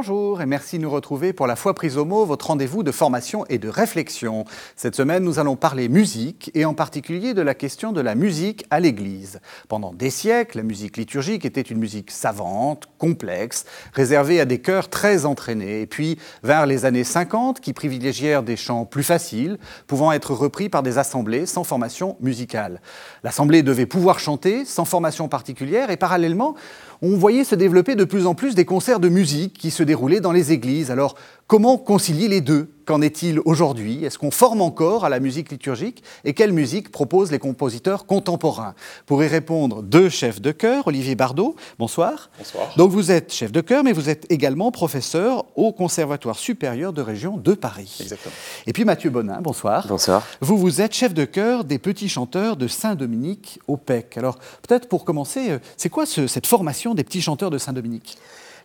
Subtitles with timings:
[0.00, 2.92] Bonjour et merci de nous retrouver pour la foi prise au mot, votre rendez-vous de
[2.92, 4.44] formation et de réflexion.
[4.76, 8.64] Cette semaine, nous allons parler musique et en particulier de la question de la musique
[8.70, 9.40] à l'Église.
[9.66, 14.88] Pendant des siècles, la musique liturgique était une musique savante, complexe, réservée à des chœurs
[14.88, 15.80] très entraînés.
[15.80, 19.58] Et puis vers les années 50 qui privilégièrent des chants plus faciles,
[19.88, 22.80] pouvant être repris par des assemblées sans formation musicale.
[23.24, 26.54] L'assemblée devait pouvoir chanter sans formation particulière et parallèlement,
[27.02, 30.20] on voyait se développer de plus en plus des concerts de musique qui se déroulaient
[30.20, 30.90] dans les églises.
[30.90, 31.14] Alors,
[31.48, 32.68] comment concilier les deux?
[32.84, 34.02] Qu'en est-il aujourd'hui?
[34.06, 36.02] Est-ce qu'on forme encore à la musique liturgique?
[36.24, 38.74] Et quelle musique proposent les compositeurs contemporains?
[39.04, 42.30] Pour y répondre, deux chefs de chœur, Olivier Bardot, bonsoir.
[42.38, 42.72] Bonsoir.
[42.78, 47.02] Donc vous êtes chef de chœur, mais vous êtes également professeur au Conservatoire supérieur de
[47.02, 47.94] région de Paris.
[48.00, 48.34] Exactement.
[48.66, 49.86] Et puis Mathieu Bonin, bonsoir.
[49.86, 50.22] Bonsoir.
[50.40, 54.16] Vous, vous êtes chef de chœur des petits chanteurs de Saint-Dominique au PEC.
[54.16, 58.16] Alors peut-être pour commencer, euh, c'est quoi ce- cette formation des petits chanteurs de Saint-Dominique?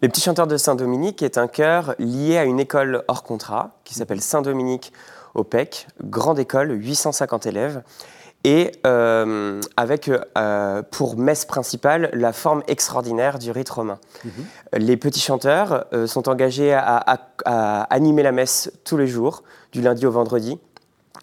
[0.04, 3.94] Les Petits Chanteurs de Saint-Dominique est un chœur lié à une école hors contrat qui
[3.94, 4.92] s'appelle Saint-Dominique
[5.34, 7.82] au PEC, grande école, 850 élèves,
[8.44, 13.98] et euh, avec euh, pour messe principale la forme extraordinaire du rite romain.
[14.78, 19.44] Les Petits Chanteurs euh, sont engagés à, à- à animer la messe tous les jours,
[19.72, 20.60] du lundi au vendredi.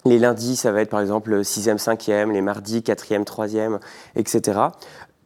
[0.05, 3.77] Les lundis, ça va être par exemple 6e, 5e, les mardis, 4e, 3e,
[4.15, 4.59] etc.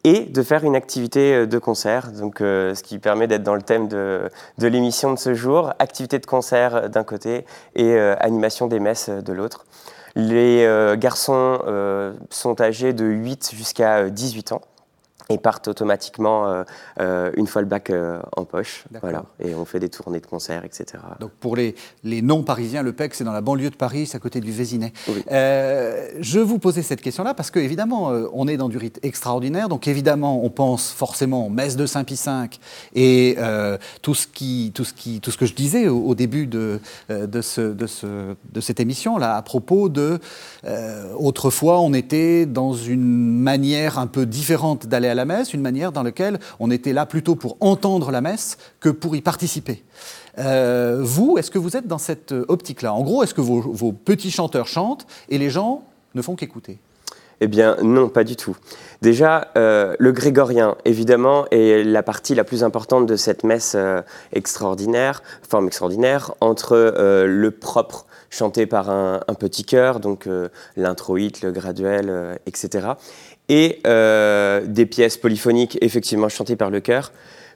[0.08, 3.64] Et de faire une activité euh, de concert, euh, ce qui permet d'être dans le
[3.64, 8.80] thème de, l'émission de ce jour, activité de concert euh, d'un côté et animation des
[8.80, 9.66] messes de l'autre.
[10.16, 10.66] Les
[10.98, 11.59] garçons
[12.30, 14.61] sont âgés de 8 jusqu'à euh, 18 ans
[15.30, 16.64] et partent automatiquement euh,
[17.00, 18.86] euh, une fois le bac euh, en poche.
[19.02, 19.26] Voilà.
[19.44, 21.04] Et on fait des tournées de concerts, etc.
[21.20, 24.20] Donc pour les, les non-parisiens, le PEC, c'est dans la banlieue de Paris, c'est à
[24.20, 24.94] côté du Vésinet.
[25.08, 25.23] Oui.
[25.32, 28.99] Euh, je vous posais cette question-là parce que, évidemment, euh, on est dans du rite
[29.04, 29.70] extraordinaire.
[29.70, 32.49] Donc, évidemment, on pense forcément messe de Saint-Pie V
[32.95, 33.38] et
[34.02, 36.80] tout, ce qui, tout, ce qui, tout ce que je disais au, au début de,
[37.10, 40.20] de, ce, de, ce, de cette émission-là, à propos de.
[41.17, 45.92] autrefois, on était dans une manière un peu différente d'aller à la messe, une manière
[45.92, 49.83] dans laquelle on était là plutôt pour entendre la messe que pour y participer.
[50.37, 52.93] Euh, vous, est-ce que vous êtes dans cette euh, optique-là?
[52.93, 55.83] En gros, est-ce que vos, petits chanteurs chantent et les gens
[56.14, 56.80] ne font qu'écouter?
[57.42, 58.55] Eh bien, non, pas du tout.
[59.02, 63.75] Déjà, euh, le grégorien, évidemment, est la partie la plus importante de cette messe
[64.31, 66.93] extraordinaire, forme extraordinaire, entre
[67.27, 70.30] le propre chanté par un, petit chœur, donc
[70.77, 72.87] l'introïte, le graduel, etc.,
[73.50, 77.11] et euh, des pièces polyphoniques effectivement chantées par le chœur.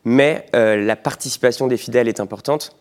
[0.05, 2.75] Mais euh, la participation des fidèles est importante.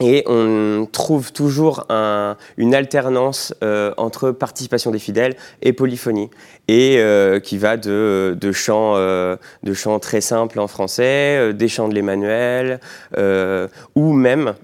[0.00, 6.30] Et on trouve toujours un- une alternance euh, entre participation des fidèles et polyphonie,
[6.66, 6.98] et
[7.44, 12.80] qui va de, chants, de chants très simples en français, des chants de l'Emmanuel,
[13.94, 14.54] ou même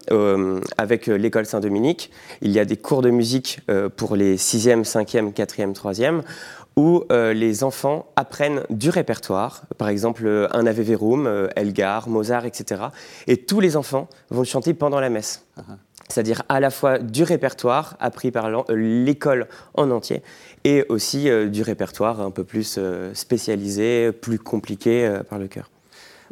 [0.79, 3.61] avec l'école Saint-Dominique, il y a des cours de musique
[3.97, 6.23] pour les 6e, 5e, 4e, 3e,
[6.77, 12.09] où euh, les enfants apprennent du répertoire, par exemple euh, un Ave Verum, euh, Elgar,
[12.09, 12.83] Mozart, etc.
[13.27, 15.47] Et tous les enfants vont chanter pendant la messe.
[16.09, 20.23] C'est-à-dire à la fois du répertoire appris par l'école en entier
[20.65, 22.81] et aussi euh, du répertoire un peu plus
[23.15, 25.71] spécialisé, plus compliqué par le chœur.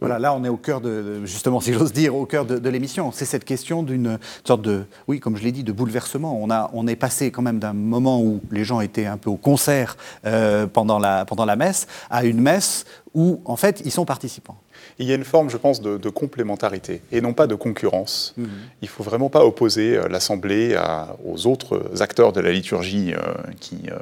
[0.01, 2.69] Voilà, là, on est au cœur de, justement, si j'ose dire, au cœur de, de
[2.69, 3.11] l'émission.
[3.13, 6.39] C'est cette question d'une sorte de, oui, comme je l'ai dit, de bouleversement.
[6.41, 9.31] On, a, on est passé quand même d'un moment où les gens étaient un peu
[9.31, 13.91] au concert euh, pendant, la, pendant la messe à une messe où, en fait, ils
[13.91, 14.57] sont participants.
[15.01, 18.35] Il y a une forme, je pense, de, de complémentarité et non pas de concurrence.
[18.37, 18.45] Il
[18.83, 20.77] ne faut vraiment pas opposer euh, l'Assemblée
[21.25, 23.19] aux autres acteurs de la liturgie euh,
[23.61, 23.99] qui euh,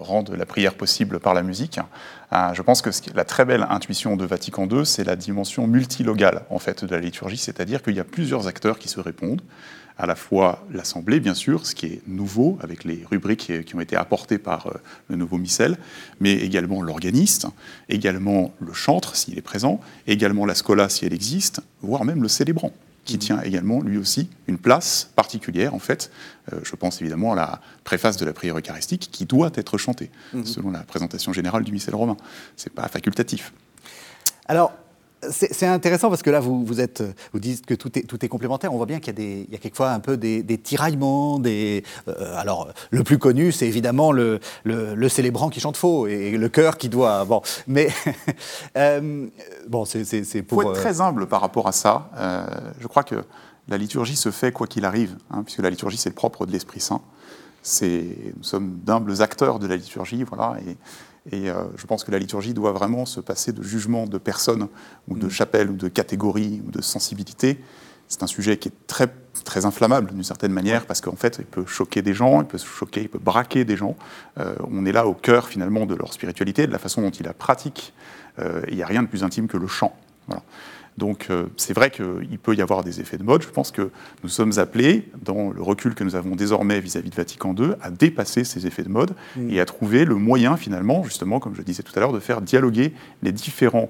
[0.00, 1.78] rendent la prière possible par la musique.
[2.30, 6.42] Ah, je pense que la très belle intuition de Vatican II, c'est la dimension multilogale
[6.50, 9.42] en fait de la liturgie, c'est-à-dire qu'il y a plusieurs acteurs qui se répondent
[10.00, 13.74] à la fois l'Assemblée, bien sûr, ce qui est nouveau avec les rubriques qui- qui
[13.74, 14.74] ont été apportées par euh,
[15.08, 15.76] le nouveau missel,
[16.20, 17.48] mais également l'organiste,
[17.88, 22.28] également le chantre s'il est présent, également la scola si elle existe, voire même le
[22.28, 22.70] célébrant
[23.08, 26.10] qui tient également lui aussi une place particulière en fait.
[26.52, 30.10] Euh, je pense évidemment à la préface de la prière eucharistique qui doit être chantée
[30.44, 32.16] selon la présentation générale du missel romain.
[32.56, 33.52] C'est pas facultatif.
[34.46, 34.72] Alors,
[35.30, 38.28] c'est intéressant parce que là, vous, vous, êtes, vous dites que tout est, tout est
[38.28, 38.72] complémentaire.
[38.72, 40.58] On voit bien qu'il y a, des, il y a quelquefois un peu des, des
[40.58, 41.38] tiraillements.
[41.38, 46.06] Des, euh, alors, le plus connu, c'est évidemment le, le, le célébrant qui chante faux
[46.06, 47.24] et le chœur qui doit.
[47.24, 47.88] Bon, mais
[48.76, 49.26] euh,
[49.68, 50.62] bon, c'est c'est Il pour.
[50.62, 52.10] faut être euh, très humble par rapport à ça.
[52.16, 52.46] Euh,
[52.80, 53.16] je crois que
[53.68, 56.52] la liturgie se fait quoi qu'il arrive, hein, puisque la liturgie c'est le propre de
[56.52, 57.00] l'Esprit Saint.
[57.82, 60.76] Nous sommes d'humbles acteurs de la liturgie, voilà, et,
[61.30, 64.68] et, euh, je pense que la liturgie doit vraiment se passer de jugement de personnes
[65.08, 67.58] ou de chapelles ou de catégories ou de sensibilités,
[68.08, 69.08] c'est un sujet qui est très,
[69.44, 72.58] très inflammable d'une certaine manière, parce qu'en fait, il peut choquer des gens, il peut
[72.58, 73.96] choquer, il peut braquer des gens.
[74.38, 77.26] Euh, on est là au cœur finalement de leur spiritualité, de la façon dont ils
[77.26, 77.92] la pratiquent.
[78.38, 79.94] Euh, il n'y a rien de plus intime que le chant.
[80.98, 83.42] Donc euh, c'est vrai qu'il peut y avoir des effets de mode.
[83.42, 83.90] Je pense que
[84.22, 87.90] nous sommes appelés, dans le recul que nous avons désormais vis-à-vis de Vatican II, à
[87.90, 89.50] dépasser ces effets de mode mm.
[89.50, 92.40] et à trouver le moyen finalement, justement, comme je disais tout à l'heure, de faire
[92.40, 92.92] dialoguer
[93.22, 93.88] les différents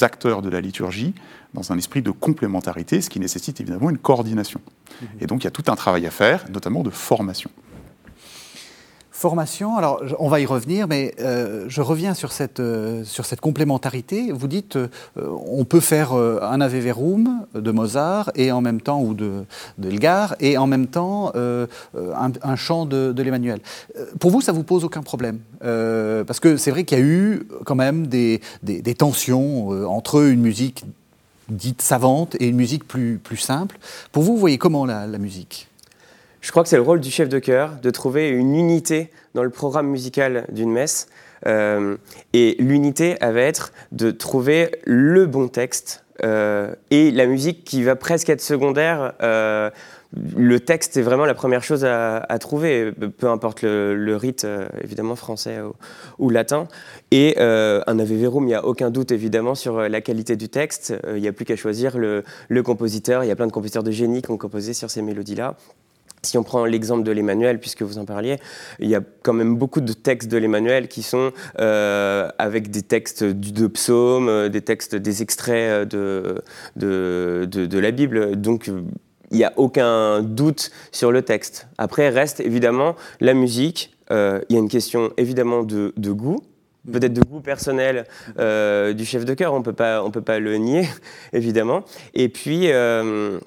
[0.00, 1.14] acteurs de la liturgie
[1.54, 4.60] dans un esprit de complémentarité, ce qui nécessite évidemment une coordination.
[5.00, 5.08] Mhm.
[5.20, 7.50] Et donc il y a tout un travail à faire, notamment de formation.
[9.16, 13.40] Formation, alors on va y revenir, mais euh, je reviens sur cette, euh, sur cette
[13.40, 14.30] complémentarité.
[14.30, 19.00] Vous dites, euh, on peut faire un Ave Verum de Mozart et en même temps,
[19.00, 19.46] ou de,
[20.40, 23.60] et en même temps un, chant de, de l'Emmanuel.
[24.20, 27.48] Pour vous, ça vous pose aucun problème Parce que c'est vrai qu'il y a eu
[27.64, 30.84] quand même des, des, des tensions entre une musique
[31.48, 33.78] dite savante et une musique plus, plus simple.
[34.12, 35.68] Pour vous, vous voyez comment la, musique?
[36.46, 39.42] Je crois que c'est le rôle du chef de chœur de trouver une unité dans
[39.42, 41.08] le programme musical d'une messe.
[41.44, 41.96] Euh,
[42.34, 47.96] et l'unité va être de trouver le bon texte euh, et la musique qui va
[47.96, 49.14] presque être secondaire.
[49.22, 49.70] Euh,
[50.36, 54.46] le texte est vraiment la première chose à, trouver, peu importe le, rite,
[54.84, 55.58] évidemment français
[56.20, 56.68] ou, latin.
[57.10, 60.94] Et un Ave Verum, il n'y a aucun doute évidemment sur la qualité du texte.
[61.08, 62.22] il n'y a plus qu'à choisir le,
[62.62, 63.24] compositeur.
[63.24, 65.56] Il y a plein de compositeurs de génie qui ont composé sur ces mélodies-là.
[66.26, 68.36] Si on prend l'exemple de l'Emmanuel, puisque vous en parliez,
[68.78, 73.24] il y a quand même beaucoup de textes de l'Emmanuel qui sont avec des textes
[73.24, 76.42] de psaumes, des textes, des extraits de,
[76.76, 78.36] de, de la Bible.
[78.40, 78.70] Donc
[79.30, 81.68] il n'y a aucun doute sur le texte.
[81.78, 83.96] Après, reste évidemment la musique.
[84.10, 86.38] Euh, il y a une question évidemment de, goût,
[86.90, 88.04] peut-être de goût personnel
[88.38, 89.72] euh, du chef de chœur, on ne peut
[90.22, 90.86] pas le nier,
[91.32, 91.84] évidemment.
[92.14, 93.40] Et puis, euh,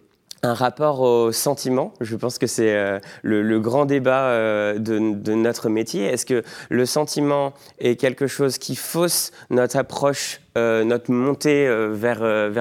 [0.43, 1.93] un rapport au sentiment.
[2.01, 6.05] Je pense que c'est euh, le, grand débat euh, de, notre métier.
[6.05, 12.19] Est-ce que le sentiment est quelque chose qui fausse notre approche, euh, notre montée vers,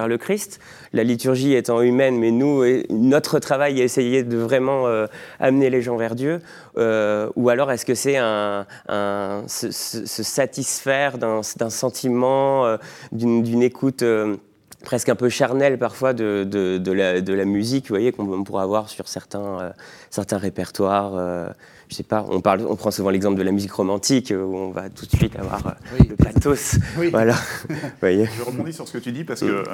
[0.09, 0.61] le Christ?
[0.93, 4.87] La liturgie étant humaine, mais nous, notre travail est essayer de vraiment
[5.39, 6.41] amener les gens vers Dieu.
[6.77, 8.67] ou alors est-ce que c'est un,
[9.47, 12.79] se, satisfaire d'un sentiment,
[13.13, 14.03] d'une écoute
[14.85, 18.63] presque un peu charnel parfois de, de, la, de la, musique, vous voyez, qu'on pourrait
[18.63, 19.71] avoir sur certains, euh,
[20.11, 21.55] certains répertoires.
[21.89, 24.57] Euh, je sais pas, on, parle, on prend souvent l'exemple de la musique romantique où
[24.57, 26.79] on va tout de suite avoir euh, le pathos.
[27.11, 27.35] Voilà.
[28.03, 29.65] Je rebondis sur ce que tu dis parce que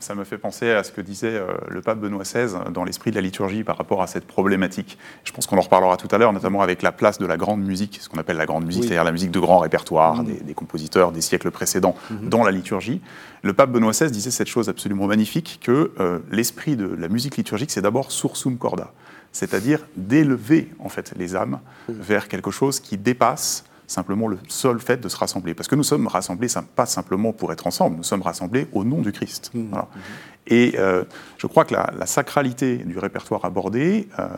[0.00, 3.16] ça me fait penser à ce que disait le pape Benoît XVI dans l'esprit de
[3.16, 4.98] la liturgie par rapport à cette problématique.
[5.24, 7.62] Je pense qu'on en reparlera tout à l'heure, notamment avec la place de la grande
[7.62, 10.26] musique, ce qu'on appelle la grande musique, c'est-à-dire la musique de grand répertoire mm.
[10.44, 12.28] des, compositeurs des siècles précédents mm-hmm.
[12.28, 13.00] dans la liturgie.
[13.42, 17.36] Le pape Benoît XVI disait cette chose absolument magnifique que euh, l'esprit de la musique
[17.36, 18.92] liturgique, c'est d'abord sursum corda,
[19.34, 21.92] c'est-à-dire d'élever en fait les âmes mmh.
[21.92, 25.54] vers quelque chose qui dépasse simplement le seul fait de se rassembler.
[25.54, 29.00] Parce que nous sommes rassemblés pas simplement pour être ensemble, nous sommes rassemblés au nom
[29.00, 29.50] du Christ.
[29.54, 29.66] Mmh.
[29.70, 29.88] Voilà.
[29.94, 30.00] Mmh.
[30.46, 31.04] Et euh,
[31.38, 34.28] je crois que la, sacralité du répertoire abordé, euh,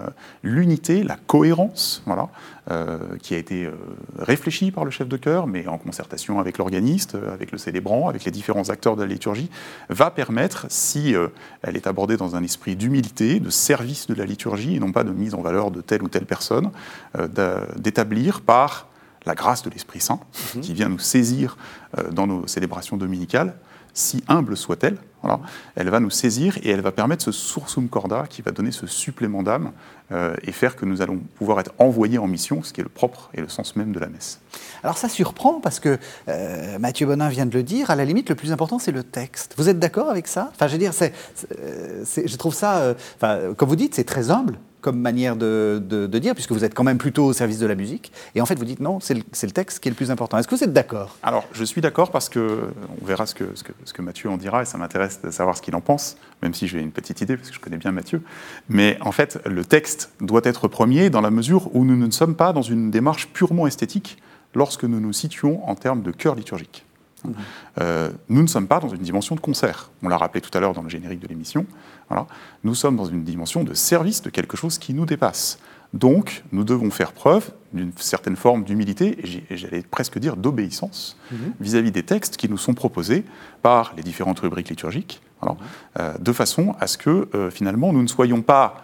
[0.43, 2.29] l'unité, la cohérence, voilà,
[2.71, 3.69] euh, qui a été
[4.19, 8.25] réfléchie par le chef de chœur, mais en concertation avec l'organiste, avec le célébrant, avec
[8.25, 9.51] les différents acteurs de la liturgie,
[9.89, 11.15] va permettre, si
[11.63, 15.05] elle est abordée dans un esprit d'humilité, de service de la liturgie, et non pas
[15.05, 16.71] de mise en valeur de telle ou telle personne,
[17.79, 18.87] d'établir par
[19.27, 20.21] la grâce de l'Esprit Saint,
[20.55, 20.61] mhm.
[20.63, 21.57] qui vient nous saisir
[22.13, 23.55] dans nos célébrations dominicales,
[23.97, 24.99] si humble soit-elle,
[25.75, 28.87] elle va nous saisir et elle va permettre ce sursum corda qui va donner ce
[28.87, 29.73] supplément d'âme
[30.13, 32.91] euh, et faire que nous allons pouvoir être envoyés en mission, ce qui est le
[32.91, 34.41] propre et le sens même de la messe.
[34.83, 38.29] Alors ça surprend parce que euh, Mathieu Bonin vient de le dire, à la limite
[38.29, 39.55] le plus important c'est le texte.
[39.57, 40.51] Vous êtes d'accord avec ça?
[40.55, 45.01] Enfin je veux dire, je trouve ça, euh, comme vous dites, c'est très humble comme
[45.01, 48.13] manière de, dire, puisque vous êtes quand même plutôt au service de la musique.
[48.37, 50.39] Et en fait, vous dites non, c'est le, texte qui est le plus important.
[50.39, 51.17] Est-ce que vous êtes d'accord?
[51.25, 52.69] Alors, je suis d'accord parce que
[53.03, 55.33] on verra ce que, ce que, ce que Mathieu en dira et ça m'intéresse de
[55.33, 57.79] savoir ce qu'il en pense, même si j'ai une petite idée, parce que je connais
[57.79, 58.23] bien Mathieu.
[58.69, 62.37] Mais en fait, le texte doit être premier dans la mesure où nous ne sommes
[62.37, 64.23] pas dans une démarche purement esthétique
[64.55, 66.86] lorsque nous nous situons en termes de cœur liturgique.
[67.81, 69.91] Euh, nous ne sommes pas dans une dimension de concert.
[70.03, 71.67] On l'a rappelé tout à l'heure dans le générique de l'émission.
[72.09, 72.27] Voilà.
[72.65, 75.59] Nous sommes dans une dimension de service de quelque chose qui nous dépasse.
[75.93, 79.19] Donc, nous devons faire preuve d'une certaine forme d'humilité,
[79.51, 81.53] et j'allais presque dire d'obéissance, mhm.
[81.61, 83.25] vis-à-vis des textes qui nous sont proposés
[83.63, 85.51] par les différentes rubriques liturgiques, mhm.
[85.99, 88.83] euh, de façon à ce que, euh, finalement, nous ne soyons pas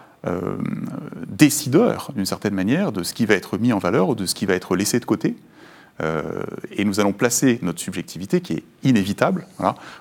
[1.27, 4.33] décideurs, d'une certaine manière, de ce qui va être mis en valeur ou de ce
[4.33, 5.35] qui va être laissé de côté,
[5.99, 9.45] et nous allons placer notre subjectivité, qui est inévitable,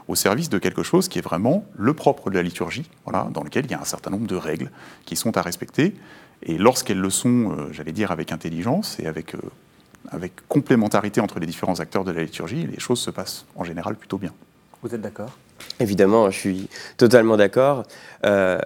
[0.08, 3.42] au service de quelque chose qui est vraiment le propre de la liturgie, voilà, dans
[3.42, 4.70] lequel il y a un certain nombre de règles
[5.04, 5.94] qui sont à respecter.
[6.42, 9.37] Et lorsqu'elles le sont, j'allais dire, avec intelligence et avec
[10.11, 13.96] avec complémentarité entre les différents acteurs de la liturgie, les choses se passent en général
[13.96, 14.32] plutôt bien.
[14.82, 15.30] Vous êtes d'accord?
[15.78, 17.84] Évidemment, je suis totalement d'accord.
[18.26, 18.58] Euh,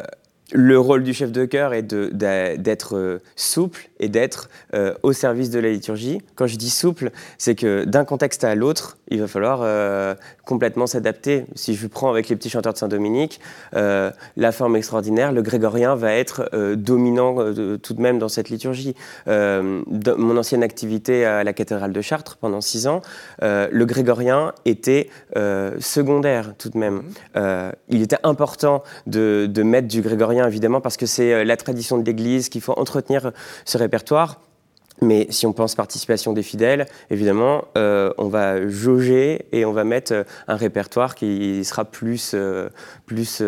[0.52, 5.50] le rôle du chef de chœur est d'être euh, souple et d'être euh, au service
[5.50, 6.20] de la liturgie.
[6.36, 10.86] Quand je dis souple, c'est que d'un contexte à l'autre, il va falloir euh, complètement
[10.86, 11.46] s'adapter.
[11.56, 13.40] Si je prends avec les petits chanteurs de Saint-Dominique,
[13.72, 17.36] la forme extraordinaire, le grégorien va être dominant
[17.82, 18.94] tout de même dans cette liturgie.
[19.26, 23.02] mon ancienne activité à la cathédrale de Chartres pendant six ans,
[23.40, 25.08] le grégorien était
[25.78, 27.02] secondaire tout de même.
[27.34, 27.72] Mmh.
[27.88, 31.98] il était important de, de mettre du grégorien évidemment, parce que c'est euh, la tradition
[31.98, 33.32] de l'Église qu'il faut entretenir
[33.64, 34.40] ce répertoire.
[35.02, 39.84] Mais si on pense participation des fidèles, évidemment, euh, on va jauger et on va
[39.84, 42.34] mettre euh, un répertoire qui sera plus,
[43.04, 43.42] plus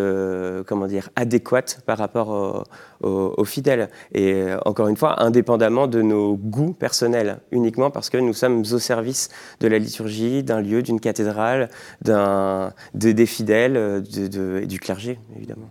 [0.67, 2.67] comment dire, adéquat par rapport
[3.01, 3.89] aux, fidèles.
[4.13, 8.79] Et encore une fois, indépendamment de nos goûts personnels, uniquement parce que nous sommes au
[8.79, 9.31] service
[9.61, 11.71] de la liturgie, d'un lieu, d'une cathédrale,
[12.03, 14.05] d'un, des fidèles
[14.63, 15.71] et du clergé, évidemment.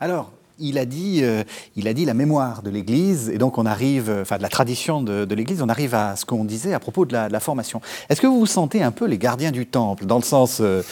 [0.00, 1.42] Alors, il a, dit, euh,
[1.74, 5.02] il a dit la mémoire de l'Église, et donc on arrive, enfin de la tradition
[5.02, 7.80] de, l'Église, on arrive à ce qu'on disait à propos de la, formation.
[8.08, 10.82] Est-ce que vous vous sentez un peu les gardiens du temple, dans le sens, euh,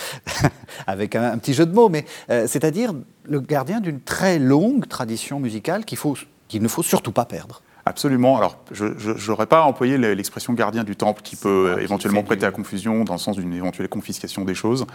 [0.86, 5.38] avec un, petit jeu de mots, mais euh, c'est-à-dire le gardien d'une très longue tradition
[5.38, 8.36] musicale qu'il ne faut surtout pas perdre Absolument.
[8.36, 12.50] Alors, je n'aurais pas employé l'expression gardien du temple qui peut euh, éventuellement prêter à
[12.50, 14.86] confusion dans le sens d'une éventuelle confiscation des choses.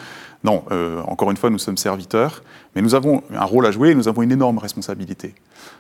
[0.44, 2.44] Non, euh, encore une fois, nous sommes serviteurs,
[2.76, 5.34] mais nous avons un rôle à jouer et nous avons une énorme responsabilité.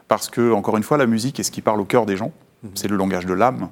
[0.08, 2.32] Parce que, encore une fois, la musique est ce qui parle au cœur des gens.
[2.63, 2.72] Mhm.
[2.74, 3.70] C'est le langage de l'âme.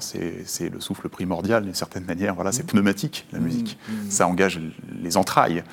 [0.00, 2.34] C'est le souffle primordial d'une certaine manière.
[2.34, 2.70] Voilà, c'est mhm.
[2.70, 3.44] pneumatique la mhm.
[3.44, 3.78] musique.
[4.08, 4.60] Ça engage
[5.02, 5.64] les entrailles.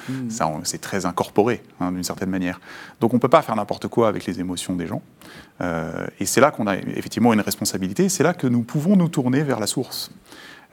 [0.63, 2.59] C'est très incorporé hein, d'une certaine manière.
[2.99, 5.01] Donc on ne peut pas faire n'importe quoi avec les émotions des gens.
[5.61, 9.09] Euh, et c'est là qu'on a effectivement une responsabilité, c'est là que nous pouvons nous
[9.09, 10.11] tourner vers la source.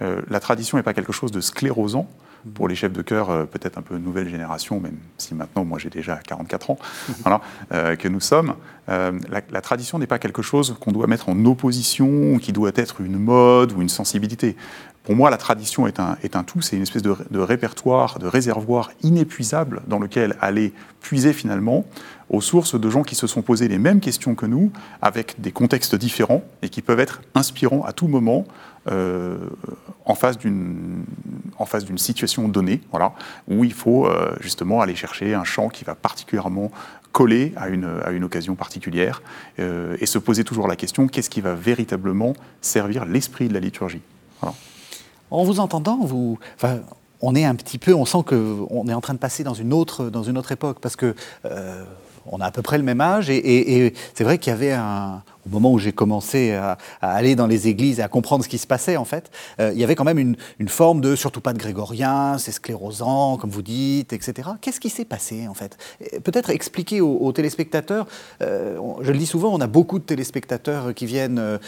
[0.03, 2.09] Euh, la tradition n'est pas quelque chose de sclérosant
[2.55, 5.79] pour les chefs de chœur, euh, peut-être un peu nouvelle génération, même si maintenant, moi
[5.79, 6.79] j'ai déjà 44 ans,
[7.25, 7.41] voilà,
[7.97, 8.55] que nous sommes.
[8.89, 13.01] La, la, tradition n'est pas quelque chose qu'on doit mettre en opposition, qui doit être
[13.01, 14.57] une mode ou une sensibilité.
[15.07, 18.19] Pour moi, la tradition est un, est un tout, c'est une espèce de, de, répertoire,
[18.19, 21.85] de réservoir inépuisable dans lequel aller puiser finalement
[22.29, 25.53] aux sources de gens qui se sont posés les mêmes questions que nous, avec des
[25.53, 28.51] contextes différents et qui peuvent être inspirants à tout moment euh,
[28.87, 33.13] en face d'une situation donnée, voilà,
[33.49, 36.71] où il faut euh, justement aller chercher un chant qui va particulièrement
[37.13, 39.23] coller à une, à une occasion particulière
[39.59, 43.61] euh, et se poser toujours la question qu'est-ce qui va véritablement servir l'esprit de la
[43.61, 44.03] liturgie?
[45.31, 46.39] En vous entendant, vous,
[47.21, 49.73] on est un petit peu, on sent qu'on est en train de passer dans une
[49.73, 51.17] autre, dans une autre époque parce que
[52.27, 55.23] on a à peu près le même âge et, c'est vrai qu'il y avait un,
[55.47, 58.59] au moment où j'ai commencé à, aller dans les églises et à comprendre ce qui
[58.59, 60.37] se passait, en fait, euh, il y avait quand même une,
[60.69, 64.51] forme de surtout pas de grégorien, c'est sclérosant, comme vous dites, etc.
[64.61, 65.79] Qu'est-ce qui s'est passé, en fait?
[66.25, 68.07] Peut-être expliquer aux, téléspectateurs,
[68.43, 71.59] euh, je le dis souvent, on a beaucoup de téléspectateurs qui viennent euh,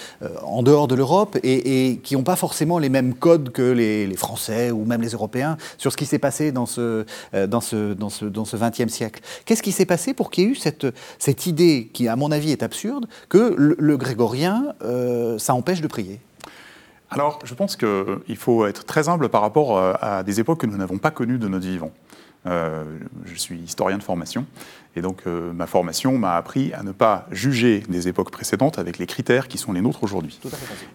[0.42, 4.72] en dehors de l'Europe et, qui n'ont pas forcément les mêmes codes que les, Français
[4.72, 8.24] ou même les Européens sur ce qui s'est passé dans ce, dans ce, dans ce,
[8.24, 9.22] dans ce 20e siècle.
[9.44, 10.86] Qu'est-ce qui s'est passé pour qu'il y ait eu cette,
[11.18, 15.86] cette idée, qui à mon avis est absurde, que le, grégorien, euh, ça empêche de
[15.86, 16.20] prier
[17.10, 20.66] Alors, je pense qu'il faut être très humble par rapport euh, à des époques que
[20.66, 21.92] nous n'avons pas connues de notre vivant.
[22.46, 22.84] Euh,
[23.24, 24.46] je suis historien de formation,
[24.94, 29.06] et donc ma formation m'a appris à ne pas juger des époques précédentes avec les
[29.06, 30.40] critères qui sont les nôtres aujourd'hui.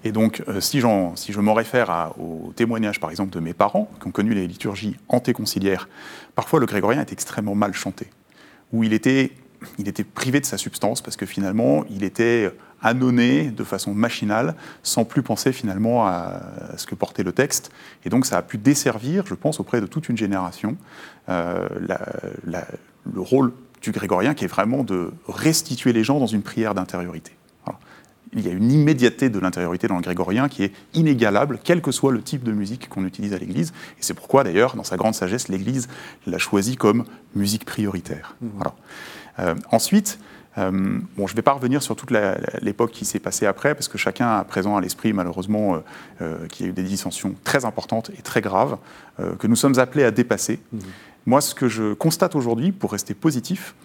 [0.04, 0.82] Et donc, si,
[1.16, 4.34] si, je m'en réfère à, au témoignage, par exemple, de mes parents, qui ont connu
[4.34, 5.90] les liturgies antéconciliaires,
[6.34, 8.08] parfois le grégorien est extrêmement mal chanté,
[8.72, 9.32] où il était
[9.78, 12.52] il était privé de sa substance parce que finalement, il était
[12.82, 16.42] annonné de façon machinale, sans plus penser finalement à
[16.78, 17.72] ce que portait le texte.
[18.06, 20.78] Et donc ça a pu desservir, je pense, auprès de toute une génération,
[21.30, 21.68] euh,
[22.46, 27.32] le rôle du grégorien qui est vraiment de restituer les gens dans une prière d'intériorité.
[28.36, 31.92] Il y a une immédiateté de l'intériorité dans le grégorien qui est inégalable, quel que
[31.92, 33.74] soit le type de musique qu'on utilise à l'Église.
[33.98, 35.88] Et c'est pourquoi, d'ailleurs, dans sa grande sagesse, l'Église
[36.26, 38.36] l'a choisi comme musique prioritaire.
[38.42, 38.48] Mmh.
[38.56, 38.74] Voilà.
[39.40, 40.20] Euh, ensuite,
[40.58, 40.72] euh,
[41.18, 42.12] bon, je ne vais pas revenir sur toute
[42.62, 45.82] l'époque qui s'est passée après, parce que chacun a présent à l'esprit, malheureusement,
[46.22, 48.78] euh, qu'il y a eu des dissensions très importantes et très graves,
[49.40, 50.60] que nous sommes appelés à dépasser.
[50.72, 50.80] Mmh.
[51.26, 53.76] Moi, ce que je constate aujourd'hui, pour rester positif,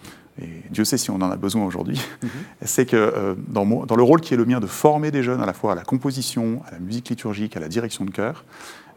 [0.41, 2.29] et Dieu sait si on en a besoin aujourd'hui, mhm.
[2.63, 5.41] c'est que euh, dans, dans, le rôle qui est le mien de former des jeunes
[5.41, 8.45] à la fois à la composition, à la musique liturgique, à la direction de chœur,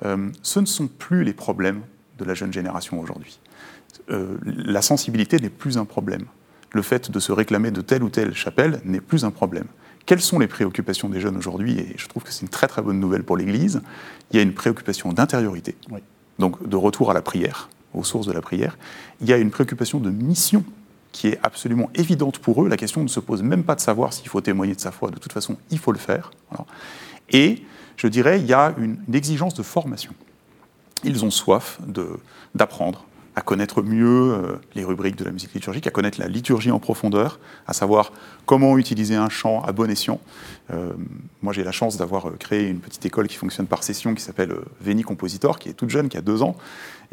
[0.04, 1.82] euh, ce ne sont plus les problèmes
[2.18, 3.40] de la jeune génération aujourd'hui.
[4.10, 6.24] Euh, la sensibilité n'est plus un problème.
[6.72, 9.66] Le fait de se réclamer de telle ou telle chapelle n'est plus un problème.
[10.06, 11.78] Quelles sont les préoccupations des jeunes aujourd'hui?
[11.78, 13.82] Et je trouve que c'est une très très bonne nouvelle pour l'Église.
[14.30, 15.76] Il y a une préoccupation d'intériorité,
[16.38, 18.78] donc de retour à la prière, aux sources de la prière.
[19.20, 20.64] Il y a une préoccupation de mission
[21.12, 22.68] qui est absolument évidente pour eux.
[22.68, 25.10] La question ne se pose même pas de savoir s'il faut témoigner de sa foi.
[25.10, 26.30] De toute façon, il faut le faire.
[27.30, 27.62] Et
[27.96, 30.12] je dirais, il y a une, exigence de formation.
[31.04, 31.78] Ils ont soif
[32.54, 33.04] d'apprendre
[33.34, 36.78] à connaître mieux euh, les rubriques de la musique liturgique, à connaître la liturgie en
[36.78, 38.12] profondeur, à savoir
[38.44, 40.20] comment utiliser un chant à bon escient.
[40.70, 40.92] Euh,
[41.42, 44.22] moi, j'ai la chance d'avoir euh, créé une petite école qui fonctionne par session, qui
[44.22, 46.56] s'appelle Veni Compositor, qui est toute jeune, qui a deux ans,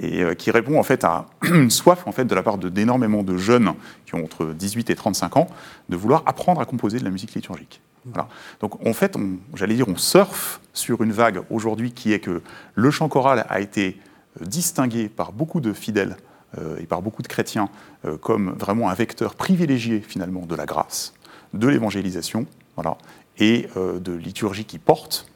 [0.01, 3.35] et qui répond en fait à une soif en fait de la part d'énormément de,
[3.35, 3.73] jeunes
[4.05, 5.47] qui ont entre 18 et 35 ans
[5.89, 7.81] de vouloir apprendre à composer de la musique liturgique.
[8.05, 8.29] Voilà.
[8.61, 9.17] Donc en fait,
[9.55, 12.41] j'allais dire, on surfe sur une vague aujourd'hui qui est que
[12.75, 13.99] le chant choral a été
[14.39, 16.15] distingué par beaucoup de fidèles
[16.57, 17.69] euh, et par beaucoup de chrétiens
[18.05, 21.13] euh, comme vraiment un vecteur privilégié finalement de la grâce,
[21.53, 22.97] de l'évangélisation, voilà,
[23.39, 25.27] et euh, de liturgie qui porte.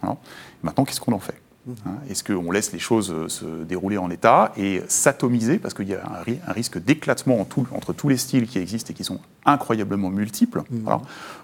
[0.62, 1.72] Maintenant, qu'est-ce qu'on en fait mmh.
[1.86, 1.96] hein?
[2.10, 5.58] Est-ce qu'on laisse les choses se dérouler en état et s'atomiser?
[5.58, 9.04] Parce qu'il y a un, risque d'éclatement entre tous les styles qui existent et qui
[9.04, 10.90] sont incroyablement multiples mmh.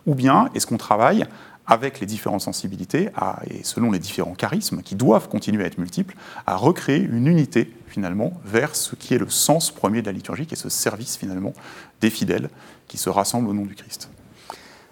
[0.05, 1.25] Ou bien est-ce qu'on travaille
[1.69, 3.09] avec les différentes sensibilités
[3.47, 6.15] et selon les différents charismes qui doivent continuer à être multiples,
[6.47, 10.47] à recréer une unité finalement vers ce qui est le sens premier de la liturgie,
[10.47, 11.53] qui est ce service finalement
[12.01, 12.49] des fidèles
[12.87, 14.09] qui se rassemblent au nom du Christ?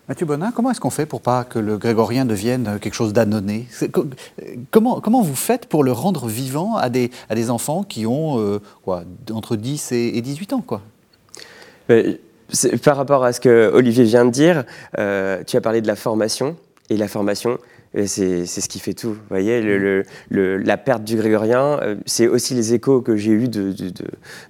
[0.07, 3.67] Mathieu Bonin, comment est-ce qu'on fait pour pas que le grégorien devienne quelque chose d'annonné
[4.71, 8.39] comment, comment vous faites pour le rendre vivant à des, à des enfants qui ont
[8.39, 10.81] euh, quoi, entre 10 et, 18 ans quoi?
[12.83, 14.63] Par rapport à ce que Olivier vient de dire,
[14.97, 16.55] euh, tu as parlé de la formation.
[16.89, 17.57] Et la formation,
[18.05, 19.13] c'est ce qui fait tout.
[19.13, 23.49] Vous voyez, le, la perte du grégorien, euh, c'est aussi les échos que j'ai eus
[23.49, 23.91] de, de,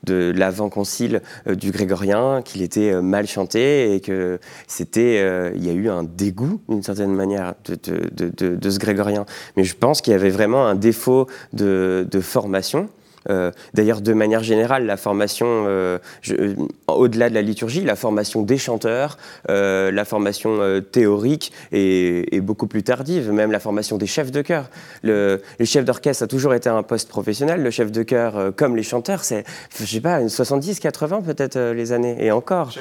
[0.03, 5.73] de, l'avant-concile euh, du grégorien, qu'il était mal chanté et que c'était, il y a
[5.73, 9.25] eu un dégoût d'une certaine manière de, ce grégorien.
[9.55, 12.89] Mais je pense qu'il y avait vraiment un défaut de, formation
[13.29, 15.97] euh, d'ailleurs, de manière générale, la formation, euh,
[16.29, 16.55] euh,
[16.87, 23.31] au-delà de la liturgie, la formation des chanteurs, la formation théorique est, beaucoup plus tardive,
[23.31, 24.69] même la formation des chefs de chœur.
[25.03, 27.61] Le, les chefs d'orchestre a toujours été un poste professionnel.
[27.61, 29.43] Le chef de chœur, comme les chanteurs, c'est,
[29.77, 32.71] je sais pas, une 70, 80 peut-être les années, et encore.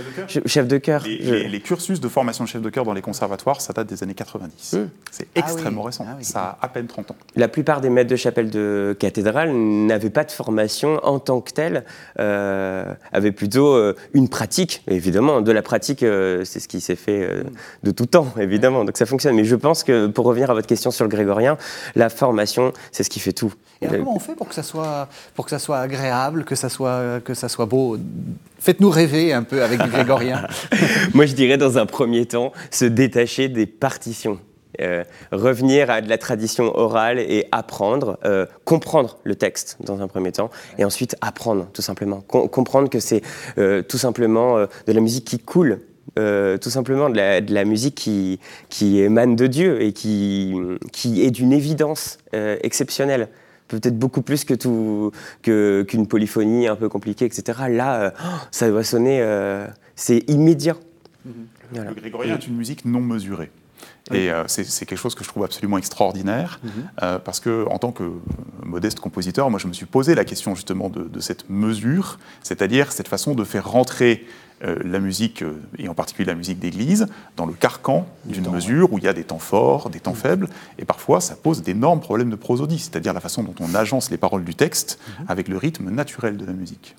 [0.46, 1.04] Chef de chœur.
[1.04, 4.14] Les, cursus de formation de chef de chœur dans les conservatoires, ça date des années
[4.14, 4.74] 90.
[4.74, 4.88] Hmm.
[5.10, 6.06] C'est ah extrêmement récent.
[6.08, 7.16] Ah ça a à peine 30 ans.
[7.34, 11.52] La plupart des maîtres de chapelle de cathédrale n'avaient pas de formation en tant que
[11.52, 11.84] telle
[12.20, 15.40] euh, avait plutôt euh, une pratique, évidemment.
[15.40, 17.28] De la pratique, euh, c'est ce qui s'est fait
[17.82, 18.84] de tout temps, évidemment.
[18.84, 19.34] Donc ça fonctionne.
[19.34, 21.56] Mais je pense que pour revenir à votre question sur le grégorien,
[21.94, 23.52] la formation, c'est ce qui fait tout.
[23.82, 26.68] Et comment on fait pour que ça soit, pour que ça soit agréable, que ça
[26.68, 27.98] soit, que ça soit beau?
[28.58, 30.46] Faites-nous rêver un peu avec du grégorien.
[31.14, 34.38] Moi, je dirais dans un premier temps, se détacher des partitions.
[34.80, 40.08] Euh, revenir à de la tradition orale et apprendre, euh, comprendre le texte dans un
[40.08, 42.20] premier temps, et ensuite apprendre tout simplement.
[42.20, 43.22] comprendre que c'est
[43.58, 45.80] euh, tout simplement de la musique qui coule.
[46.14, 50.54] tout simplement de la, musique qui, qui, émane de Dieu et qui,
[50.92, 53.28] qui est d'une évidence exceptionnelle
[53.68, 55.10] peut-être beaucoup plus que tout
[55.42, 57.62] qu'une polyphonie un peu compliquée, etc.
[57.68, 58.14] Là,
[58.50, 59.22] ça doit sonner,
[59.94, 60.76] c'est immédiat.
[61.26, 61.88] Mm-hmm.
[61.88, 63.50] Le grégorien est une musique non mesurée.
[64.12, 66.70] Et euh, c'est quelque chose que je trouve absolument extraordinaire, mhm.
[67.02, 68.12] euh, parce que en tant que
[68.62, 73.08] modeste compositeur, moi je me suis posé la question justement de, cette mesure, c'est-à-dire cette
[73.08, 74.24] façon de faire rentrer
[74.64, 75.42] euh, la musique,
[75.76, 79.12] et en particulier la musique d'église, dans le carcan d'une mesure où il y a
[79.12, 80.16] des temps forts, des temps mhm.
[80.16, 84.10] faibles, et parfois ça pose d'énormes problèmes de prosodie, c'est-à-dire la façon dont on agence
[84.10, 85.24] les paroles du texte mhm.
[85.28, 86.94] avec le rythme naturel de la musique.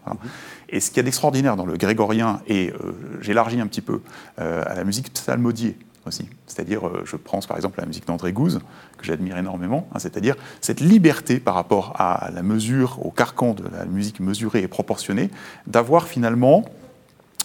[0.67, 2.73] Et ce qu'il y a d'extraordinaire dans le grégorien, et
[3.21, 4.01] j'élargis un petit peu
[4.37, 5.77] à la musique psalmodiée,
[6.11, 8.59] c'est-à-dire, euh, je pense par exemple la musique d'André Gouze,
[8.97, 13.63] que j'admire énormément, hein, c'est-à-dire cette liberté par rapport à la mesure, au carcan de
[13.71, 15.29] la musique mesurée et proportionnée,
[15.65, 16.65] d'avoir finalement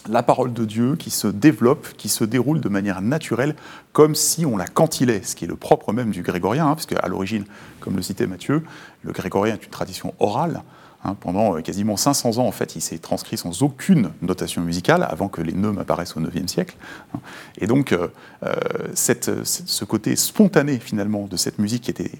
[0.09, 3.55] la parole de Dieu qui se développe, qui se déroule de manière naturelle,
[3.93, 6.93] comme si on la cantilait, ce qui est le propre même du grégorien, hein, puisque
[6.93, 7.45] à l'origine,
[7.79, 8.63] comme le citait Matthieu,
[9.03, 10.61] le grégorien est une tradition orale.
[11.05, 15.05] Hein, pendant euh, quasiment 500 ans, en fait, il s'est transcrit sans aucune notation musicale,
[15.09, 16.77] avant que les neumes apparaissent au IXe siècle.
[17.13, 17.19] Hein.
[17.57, 18.07] Et donc, euh,
[18.43, 18.53] euh,
[18.95, 22.11] ce côté spontané, finalement, de cette musique qui était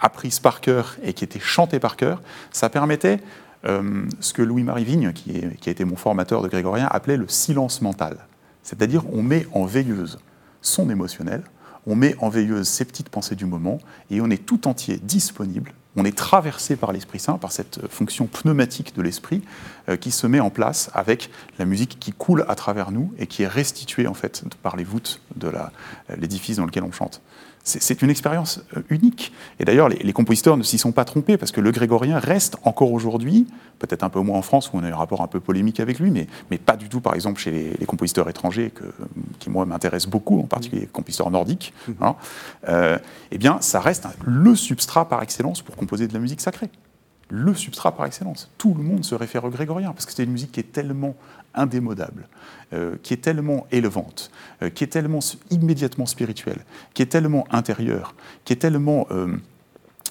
[0.00, 3.20] apprise par cœur et qui était chantée par cœur, ça permettait
[3.62, 7.82] ce que Louis-Marie Vigne, qui, qui, a été mon formateur de grégorien, appelait le silence
[7.82, 8.16] mental.
[8.62, 10.18] C'est-à-dire on met en veilleuse
[10.62, 11.42] son émotionnel,
[11.86, 15.74] on met en veilleuse ses petites pensées du moment et on est tout entier disponible.
[15.96, 19.42] On est traversé par l'Esprit Saint, par cette fonction pneumatique de l'Esprit
[19.88, 23.26] euh, qui se met en place avec la musique qui coule à travers nous et
[23.26, 25.50] qui est restituée en fait par les voûtes de
[26.16, 27.20] l'édifice dans lequel on chante.
[27.62, 29.32] C'est une expérience euh, unique.
[29.58, 32.90] Et d'ailleurs, les, compositeurs ne s'y sont pas trompés parce que le grégorien reste encore
[32.90, 33.46] aujourd'hui,
[33.78, 35.98] peut-être un peu moins en France où on a un rapport un peu polémique avec
[35.98, 38.84] lui, mais, mais pas du tout, par exemple, chez les, compositeurs étrangers que,
[39.38, 41.74] qui, moi, m'intéressent beaucoup, en particulier les compositeurs nordiques.
[41.86, 41.92] Mmh.
[42.00, 42.16] Hein.
[42.68, 42.98] Euh,
[43.30, 46.70] eh bien, ça reste le substrat par excellence pour composer de la musique sacrée
[47.30, 48.50] le substrat par excellence.
[48.58, 51.14] Tout le monde se réfère au grégorien, parce que c'est une musique qui est tellement
[51.54, 52.28] indémodable,
[52.72, 54.30] euh, qui est tellement élevante,
[54.62, 59.36] euh, qui est tellement immédiatement spirituelle, qui est tellement intérieure, qui est tellement, euh,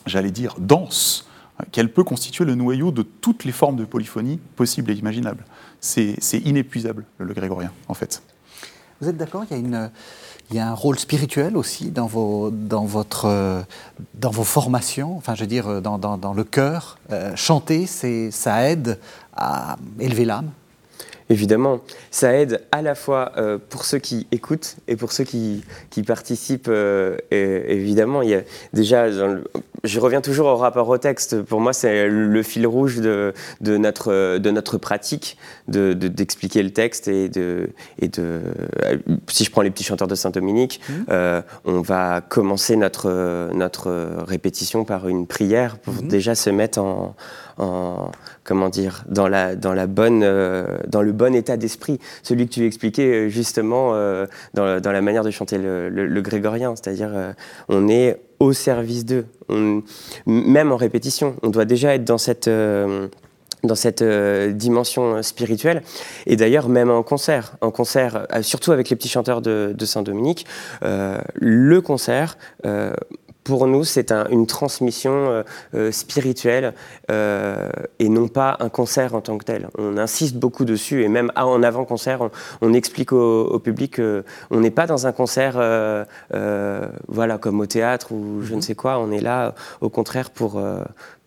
[0.06, 1.28] j'allais dire, dense,
[1.72, 5.44] qu'elle peut constituer le noyau de toutes les formes de polyphonie possibles et imaginables.
[5.82, 8.22] C'est inépuisable, le grégorien, en fait.
[9.02, 9.96] Vous êtes d'accord Il
[10.52, 12.52] y a un rôle spirituel aussi dans vos,
[14.44, 16.98] formations, enfin je veux dire dans, dans, dans le cœur.
[17.36, 19.00] chanter, ça aide
[19.34, 20.52] à élever l'âme?
[21.32, 25.64] Évidemment, ça aide à la fois euh, pour ceux qui écoutent et pour ceux qui,
[25.92, 26.70] qui participent.
[26.70, 28.42] Euh, évidemment, il y a
[28.74, 31.44] déjà, je reviens toujours au rapport au texte.
[31.44, 35.38] Pour moi, c'est le fil rouge de, de, notre, de notre pratique,
[35.68, 38.42] d'expliquer de, le texte et de, et de.
[39.28, 40.94] Si je prends les petits chanteurs de Saint-Dominique, mmh.
[41.12, 43.92] euh, on va commencer notre, notre
[44.26, 46.08] répétition par une prière pour mmh.
[46.08, 47.16] déjà se mettre en
[48.44, 52.00] comment dire, dans, la, dans, la bonne, euh, dans le bon état d'esprit.
[52.24, 56.76] Celui que tu expliquais euh, justement euh, dans, dans, la manière de chanter le, grégorien,
[56.76, 57.12] c'est-à-dire
[57.70, 59.26] on est au service d'eux.
[60.26, 62.50] Même en répétition, on doit déjà être dans cette
[63.64, 65.82] dans cette dimension spirituelle.
[66.26, 70.46] Et d'ailleurs, même en concert, en concert, surtout avec les petits chanteurs de, Saint-Dominique,
[70.82, 72.38] le concert,
[73.50, 76.76] pour nous, c'est une transmission euh, euh, spirituelle
[77.10, 79.70] euh, et non pas un concert en tant que tel.
[79.76, 82.30] On insiste beaucoup dessus et même en avant-concert,
[82.62, 85.56] on, explique au, public qu'on n'est pas dans un concert
[87.08, 88.62] voilà, comme au théâtre ou je ne mhm.
[88.62, 89.00] sais quoi.
[89.00, 90.62] On est là, au contraire, pour,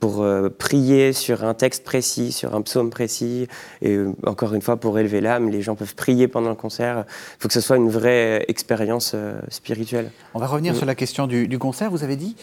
[0.02, 0.26] pour
[0.58, 3.46] prier sur un texte précis, sur un psaume précis.
[3.82, 7.04] Et encore une fois, pour élever l'âme, les gens peuvent prier pendant le concert.
[7.06, 9.14] Il faut que ce soit une vraie expérience
[9.48, 10.10] spirituelle.
[10.34, 11.88] On va revenir sur la question du, du concert.
[11.88, 12.34] Vous avez dit,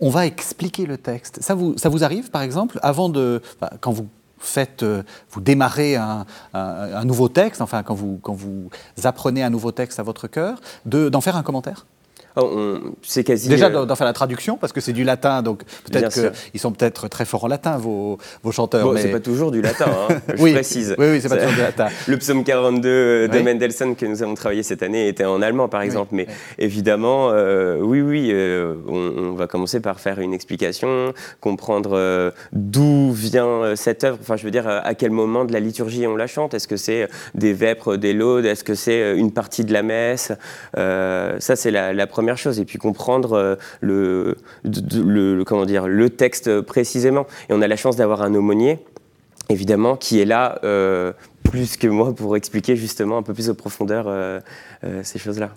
[0.00, 1.42] on va expliquer le texte.
[1.42, 3.42] Ça vous, ça vous arrive, par exemple, avant de,
[3.80, 6.24] quand vous faites, euh, vous démarrez un,
[7.04, 8.68] nouveau texte, enfin quand vous, quand vous
[9.04, 11.86] apprenez un nouveau texte à votre cœur, d'en faire un commentaire?
[13.02, 13.48] C'est quasi.
[13.48, 16.72] Déjà euh, d'en faire la traduction, parce que c'est du latin, donc peut-être qu'ils sont
[16.72, 18.84] peut-être très forts en latin, vos, vos chanteurs.
[18.84, 19.02] Bon, mais...
[19.02, 20.94] c'est pas toujours du latin, hein, je oui, précise.
[20.98, 21.88] Oui, oui, c'est pas toujours du latin.
[22.06, 25.82] Le psaume 42 de Mendelssohn que nous avons travaillé cette année était en allemand, par
[25.82, 26.10] exemple.
[26.12, 26.26] Mais
[26.58, 33.74] évidemment, euh, oui, oui, euh, on, va commencer par faire une explication, comprendre d'où vient
[33.76, 34.18] cette œuvre.
[34.20, 36.54] Enfin, je veux dire, à quel moment de la liturgie on la chante?
[36.54, 38.44] Est-ce que c'est des vêpres, des laudes?
[38.44, 40.32] Est-ce que c'est une partie de la messe?
[40.74, 46.08] Ça, c'est la, la première première chose, et puis comprendre euh, le, comment dire, le
[46.08, 47.26] texte précisément.
[47.48, 48.78] Et on a la chance d'avoir un aumônier,
[49.48, 53.52] évidemment, qui est là euh, plus que moi pour expliquer justement un peu plus de
[53.52, 54.40] profondeur euh,
[55.02, 55.50] ces choses-là.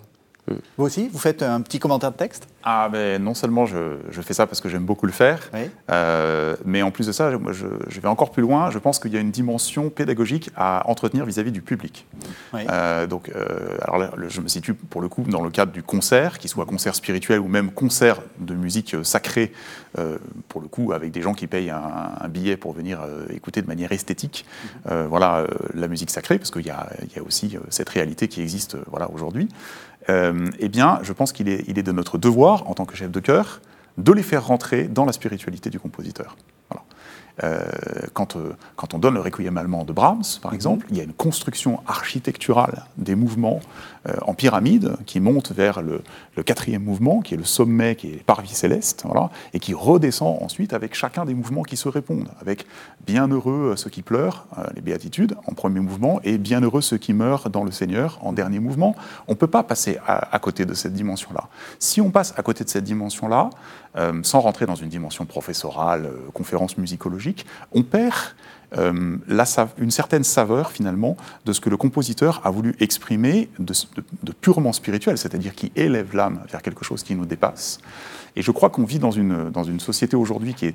[0.48, 2.46] Vous aussi, vous faites un petit commentaire de texte?
[2.68, 5.50] Ah, ben non seulement je, je fais ça parce que j'aime beaucoup le faire,
[5.88, 8.70] euh, mais en plus de ça, je, je, vais encore plus loin.
[8.72, 12.06] Je pense qu'il y a une dimension pédagogique à entretenir vis-à-vis du public.
[12.54, 15.84] Euh, donc, euh, alors là, je me situe pour le coup dans le cadre du
[15.84, 19.52] concert, qu'il soit concert spirituel ou même concert de musique sacrée,
[20.48, 22.98] pour le coup, avec des gens qui payent un, billet pour venir
[23.30, 24.44] écouter de manière esthétique,
[24.90, 25.06] mhm.
[25.06, 29.08] voilà, la musique sacrée, parce qu'il y, y, a aussi cette réalité qui existe voilà,
[29.12, 29.48] aujourd'hui.
[30.08, 32.96] Euh, eh bien, je pense qu'il est, il est, de notre devoir, en tant que
[32.96, 33.60] chef de chœur,
[33.98, 36.36] de les faire rentrer dans la spiritualité du compositeur.
[37.44, 37.60] Euh,
[38.14, 40.56] quand, euh, quand, on donne le requiem allemand de Brahms, par mhm.
[40.56, 43.60] exemple, il y a une construction architecturale des mouvements
[44.22, 46.02] en pyramide qui monte vers le,
[46.44, 50.72] quatrième mouvement, qui est le sommet, qui est parvis céleste, voilà, et qui redescend ensuite
[50.72, 52.66] avec chacun des mouvements qui se répondent, avec
[53.06, 57.64] bienheureux ceux qui pleurent, les béatitudes, en premier mouvement, et bienheureux ceux qui meurent dans
[57.64, 58.94] le Seigneur, en dernier mouvement.
[59.28, 61.48] On ne peut pas passer à, côté de cette dimension-là.
[61.78, 63.50] Si on passe à côté de cette dimension-là,
[64.22, 68.14] sans rentrer dans une dimension professorale, conférence musicologique, on perd
[68.76, 69.16] euh,
[69.78, 73.74] une certaine saveur finalement de ce que le compositeur a voulu exprimer de,
[74.32, 77.78] purement spirituel, c'est-à-dire qui élève l'âme vers quelque chose qui nous dépasse.
[78.34, 80.74] Et je crois qu'on vit dans une, dans une société aujourd'hui qui est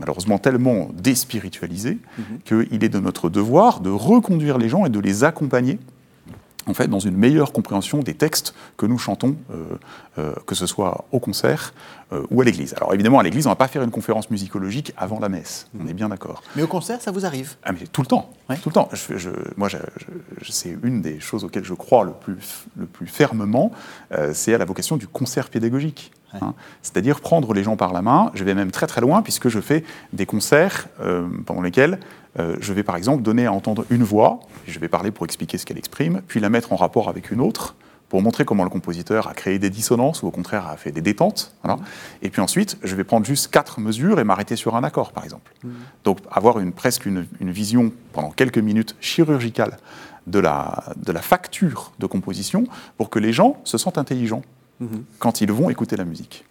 [0.00, 2.66] malheureusement tellement déspiritualisée mm-hmm.
[2.68, 5.78] qu'il est de notre devoir de reconduire les gens et de les accompagner
[6.66, 9.64] en fait, dans une meilleure compréhension des textes que nous chantons, euh,
[10.18, 11.74] euh, que ce soit au concert
[12.12, 12.74] euh, ou à l'église.
[12.74, 15.68] Alors évidemment, à l'église, on ne va pas faire une conférence musicologique avant la messe,
[15.78, 16.42] on est bien d'accord.
[16.56, 17.56] Mais au concert, ça vous arrive?
[17.64, 18.30] Ah, mais Tout le temps,
[18.62, 18.88] tout le temps.
[18.92, 19.68] Je, moi,
[20.48, 23.72] c'est une des choses auxquelles je crois le plus, le plus fermement,
[24.32, 26.12] c'est à la vocation du concert pédagogique.
[26.40, 26.54] Hein.
[26.82, 28.30] C'est-à-dire prendre les gens par la main.
[28.34, 31.98] Je vais même très très loin puisque je fais des concerts euh, pendant lesquels
[32.38, 35.58] euh, je vais par exemple donner à entendre une voix, je vais parler pour expliquer
[35.58, 37.74] ce qu'elle exprime, puis la mettre en rapport avec une autre
[38.08, 41.00] pour montrer comment le compositeur a créé des dissonances ou au contraire a fait des
[41.00, 41.54] détentes.
[42.20, 45.24] Et puis ensuite, je vais prendre juste quatre mesures et m'arrêter sur un accord, par
[45.24, 45.50] exemple.
[45.64, 45.70] Mmh.
[46.04, 49.78] Donc avoir une, presque une, vision pendant quelques minutes chirurgicale
[50.26, 52.64] de la, de la facture de composition
[52.98, 54.42] pour que les gens se sentent intelligents
[55.18, 56.44] quand ils vont écouter la musique.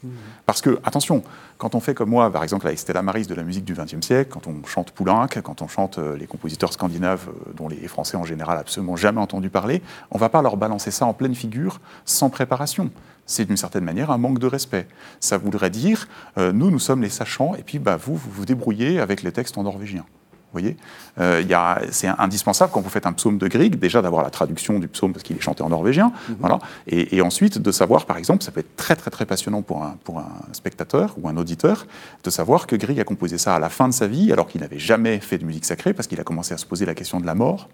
[0.46, 1.24] Parce que, attention,
[1.58, 4.06] quand on fait comme moi, par exemple avec Stella Maris de la musique du XXe
[4.06, 7.88] siècle, quand on chante Poulenc, quand on chante euh, les compositeurs scandinaves euh, dont les
[7.88, 9.82] Français en général absolument jamais entendu parler,
[10.12, 12.90] on ne va pas leur balancer ça en pleine figure sans préparation.
[13.26, 14.88] C'est d'une certaine manière un manque de respect.
[15.20, 16.08] Ça voudrait dire,
[16.38, 19.32] euh, nous, nous sommes les sachants, et puis bah, vous, vous vous débrouillez avec les
[19.32, 20.06] textes en norvégien
[20.52, 20.78] voyez.
[21.20, 21.44] Euh,
[21.92, 25.14] C'est indispensable quand vous faites un psaume de Grieg, déjà d'avoir la traduction du psaume
[25.14, 26.36] parce qu'il est chanté en norvégien, mhm.
[26.40, 29.84] voilà, et, ensuite de savoir, par exemple, ça peut être très très très passionnant pour
[29.84, 31.86] un, pour un spectateur ou un auditeur,
[32.24, 34.62] de savoir que Grieg a composé ça à la fin de sa vie alors qu'il
[34.62, 37.20] n'avait jamais fait de musique sacrée parce qu'il a commencé à se poser la question
[37.20, 37.70] de la mort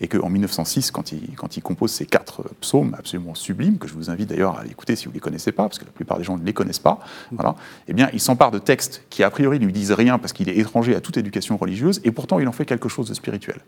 [0.00, 3.94] et qu'en 1906, quand il, quand il compose ces quatre psaumes absolument sublimes, que je
[3.94, 6.18] vous invite d'ailleurs à écouter si vous ne les connaissez pas, parce que la plupart
[6.18, 7.36] des gens ne les connaissent pas, mm.
[7.36, 7.54] voilà,
[7.88, 10.48] eh bien, il s'empare de textes qui, a priori, ne lui disent rien parce qu'il
[10.48, 13.60] est étranger à toute éducation religieuse, et pourtant, il en fait quelque chose de spirituel.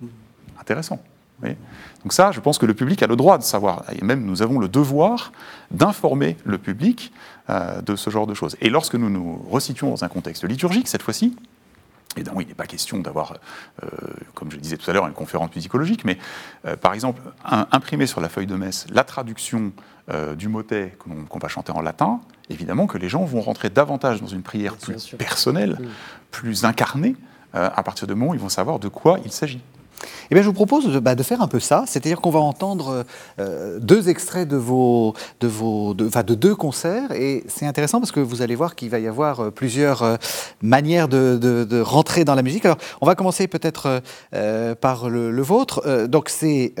[0.00, 0.06] Mm.
[0.60, 1.00] Intéressant.
[2.02, 4.42] Donc ça, je pense que le public a le droit de savoir, et même nous
[4.42, 5.32] avons le devoir
[5.70, 7.12] d'informer le public
[7.50, 8.56] euh, de ce genre de choses.
[8.60, 11.36] Et lorsque nous nous resituons dans un contexte liturgique, cette fois-ci,
[12.16, 13.34] Évidemment, il n'est pas question d'avoir,
[13.82, 13.86] euh,
[14.34, 16.18] comme je le disais tout à l'heure, une conférence musicologique, mais
[16.66, 19.72] euh, par exemple, imprimer sur la feuille de messe la traduction
[20.10, 24.20] euh, du motet qu'on va chanter en latin, évidemment que les gens vont rentrer davantage
[24.20, 25.78] dans une prière plus personnelle,
[26.30, 27.14] plus incarnée,
[27.52, 29.62] à partir du moment où ils vont savoir de quoi il s'agit.
[30.30, 33.04] Eh bien, je vous propose de, bah, faire un peu ça, c'est-à-dire qu'on va entendre
[33.38, 38.12] euh, deux extraits de vos, de vos, de, de deux concerts, et c'est intéressant parce
[38.12, 40.16] que vous allez voir qu'il va y avoir euh, plusieurs euh,
[40.62, 42.64] manières de, de, rentrer dans la musique.
[42.64, 44.02] Alors, on va commencer peut-être
[44.80, 46.06] par le, vôtre.
[46.08, 46.74] donc, c'est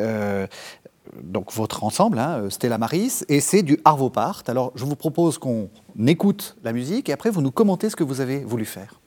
[1.22, 4.42] donc votre ensemble, hein, Stella Maris, et c'est du Arvo Part.
[4.48, 5.68] Alors, je vous propose qu'on
[6.06, 9.00] écoute la musique et après vous nous commentez ce que vous avez voulu faire.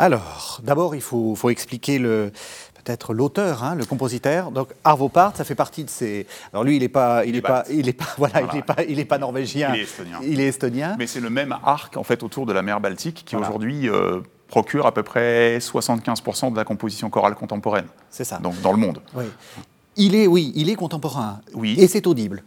[0.00, 2.32] Alors, d'abord, il faut, expliquer le,
[2.82, 4.50] peut-être l'auteur, hein, le compositeur.
[4.50, 6.26] Donc Arvo Part, ça fait partie de ces.
[6.54, 8.76] Alors lui, il n'est pas, il est pas, il est pas, voilà, il est pas,
[8.88, 9.74] il est pas norvégien.
[9.74, 10.18] Il est estonien.
[10.22, 10.96] Il est estonien.
[10.98, 14.22] Mais c'est le même arc en fait autour de la mer Baltique qui aujourd'hui euh,
[14.48, 17.86] procure à peu près 75% de la composition chorale contemporaine.
[18.08, 18.38] C'est ça.
[18.38, 19.02] Donc dans le monde.
[19.14, 19.26] Oui.
[19.96, 21.40] Il est, oui, il est contemporain.
[21.52, 21.74] Oui.
[21.78, 22.42] Et c'est audible.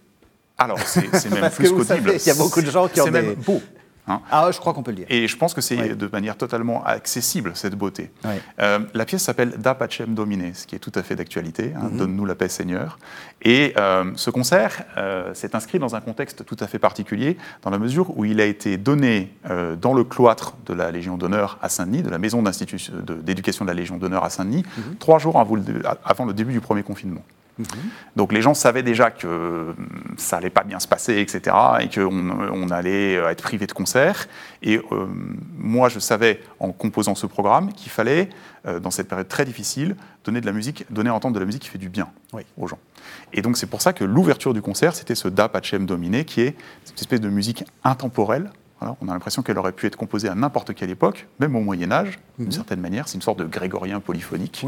[0.58, 2.14] Alors c'est même plus qu'audible.
[2.20, 3.12] Il y a beaucoup de gens qui ont des...
[3.12, 3.62] même beau.
[4.08, 4.20] Hein.
[4.32, 5.08] ah, je crois qu'on peut le dire.
[5.10, 8.12] Et je pense que c'est de manière totalement accessible, cette beauté.
[8.60, 11.90] Euh, la pièce s'appelle Da Pacem Domine, ce qui est tout à fait d'actualité, hein,
[11.90, 11.98] mhm.
[11.98, 13.00] Donne-nous la paix Seigneur.
[13.42, 17.70] Et euh, ce concert euh, s'est inscrit dans un contexte tout à fait particulier, dans
[17.70, 19.32] la mesure où il a été donné
[19.82, 23.74] dans le cloître de la Légion d'honneur à Saint-Denis, de la maison d'éducation de, la
[23.74, 24.96] Légion d'honneur à Saint-Denis, mhm.
[24.98, 27.24] trois jours avant le, début du premier confinement.
[27.58, 27.66] Mhm.
[28.16, 29.74] Donc les gens savaient déjà que euh,
[30.18, 33.72] ça allait pas bien se passer, etc., et qu'on on allait euh, être privé de
[33.72, 34.28] concert.
[34.62, 35.08] Et euh,
[35.58, 38.30] moi, je savais, en composant ce programme, qu'il fallait,
[38.82, 41.64] dans cette période très difficile, donner de la musique, donner à entendre de la musique
[41.64, 42.08] qui fait du bien
[42.56, 42.80] aux gens.
[43.34, 46.40] Et donc c'est pour ça que l'ouverture du concert, c'était ce Da Pacem Domine, qui
[46.40, 48.52] est cette espèce de musique intemporelle,
[49.02, 51.92] on a l'impression qu'elle aurait pu être composée à n'importe quelle époque, même au Moyen
[51.92, 52.52] Âge, d'une mhm.
[52.52, 53.08] certaine manière.
[53.08, 54.66] C'est une sorte de grégorien polyphonique.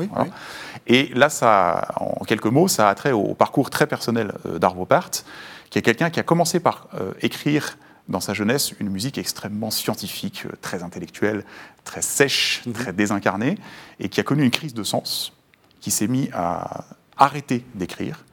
[0.87, 4.85] Et là, ça, en quelques mots, ça a trait au parcours très personnel euh, d'Arvo
[4.85, 5.25] Pärt,
[5.69, 9.71] qui est quelqu'un qui a commencé par euh, écrire dans sa jeunesse une musique extrêmement
[9.71, 11.43] scientifique, euh, très intellectuelle,
[11.83, 12.73] très sèche, mhm.
[12.73, 13.57] très désincarnée,
[13.99, 15.33] et qui a connu une crise de sens,
[15.81, 16.85] qui s'est mis à
[17.17, 18.25] arrêter d'écrire.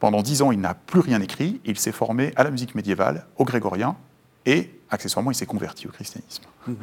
[0.00, 1.60] Pendant dix ans, il n'a plus rien écrit.
[1.66, 3.96] Il s'est formé à la musique médiévale, au grégorien,
[4.46, 6.42] et accessoirement, il s'est converti au christianisme.
[6.66, 6.76] Mhm.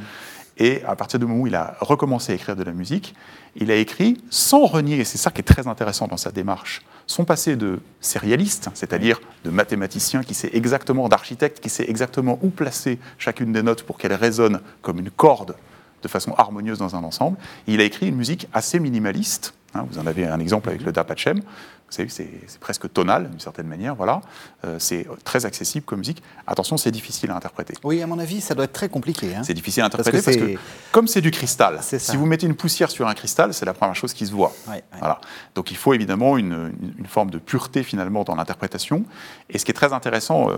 [0.60, 3.14] Et à partir du moment où il a recommencé à écrire de la musique,
[3.56, 6.82] il a écrit sans renier, et c'est ça qui est très intéressant dans sa démarche,
[7.06, 12.50] son passé de sérialiste, c'est-à-dire de mathématicien qui sait exactement, d'architecte qui sait exactement où
[12.50, 15.56] placer chacune des notes pour qu'elles résonnent comme une corde
[16.02, 17.38] de façon harmonieuse dans un ensemble.
[17.68, 19.54] Il a écrit une musique assez minimaliste.
[19.74, 21.42] Hein, vous en avez un exemple avec le Da Pacem,
[21.90, 24.20] vous savez, c'est presque tonal d'une certaine manière, voilà.
[24.66, 26.22] Euh, c'est très accessible comme musique.
[26.46, 27.76] Attention, c'est difficile à interpréter.
[27.84, 29.34] Oui, à mon avis, ça doit être très compliqué.
[29.34, 29.44] Hein.
[29.44, 30.58] C'est difficile à interpréter parce que,
[30.92, 33.96] comme c'est du cristal, si vous mettez une poussière sur un cristal, c'est la première
[33.96, 34.54] chose qui se voit.
[35.00, 35.22] Voilà.
[35.56, 36.74] Donc il faut évidemment une,
[37.08, 39.06] forme de pureté finalement dans l'interprétation.
[39.50, 40.58] Et ce qui est très intéressant euh,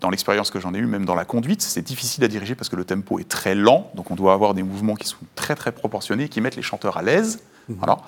[0.00, 2.70] dans l'expérience que j'en ai eue, même dans la conduite, c'est difficile à diriger parce
[2.70, 3.90] que le tempo est très lent.
[3.94, 6.96] Donc on doit avoir des mouvements qui sont très très proportionnés, qui mettent les chanteurs
[6.96, 7.40] à l'aise.
[7.68, 7.76] Mhm.
[7.76, 7.98] Voilà.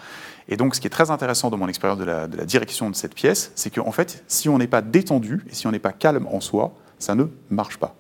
[0.49, 3.15] Et donc, ce qui est très intéressant dans mon expérience de la, direction de cette
[3.15, 6.27] pièce, c'est qu'en fait, si on n'est pas détendu et si on n'est pas calme
[6.31, 7.95] en soi, ça ne marche pas.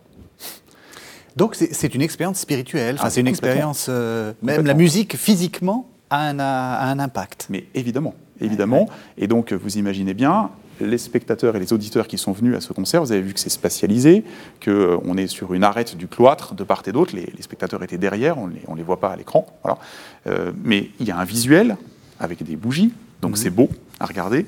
[1.36, 3.86] Donc, c'est une expérience spirituelle, ah, c'est une expérience.
[3.88, 7.46] Euh, même la musique, physiquement, a un, impact.
[7.48, 8.88] Mais évidemment, évidemment.
[9.16, 10.50] Et donc, vous imaginez bien,
[10.80, 13.40] les spectateurs et les auditeurs qui sont venus à ce concert, vous avez vu que
[13.40, 14.24] c'est spatialisé,
[14.62, 17.14] qu'on euh, est sur une arête du cloître de part et d'autre.
[17.14, 19.46] Les, spectateurs étaient derrière, on ne les, les, voit pas à l'écran.
[19.62, 19.78] Voilà.
[20.26, 21.76] Euh, mais il y a un visuel,
[22.22, 22.92] avec des bougies.
[23.20, 23.36] Donc mhm.
[23.36, 23.68] c'est beau
[24.00, 24.46] à regarder.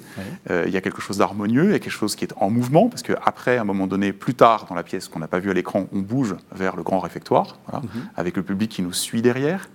[0.51, 2.51] Euh, il y a quelque chose d'harmonieux, il y a quelque chose qui est en
[2.51, 5.39] mouvement, parce qu'après, à un moment donné, plus tard dans la pièce qu'on n'a pas
[5.39, 8.09] vu à l'écran, on bouge vers le grand réfectoire, mhm.
[8.17, 9.69] avec le public qui nous suit derrière.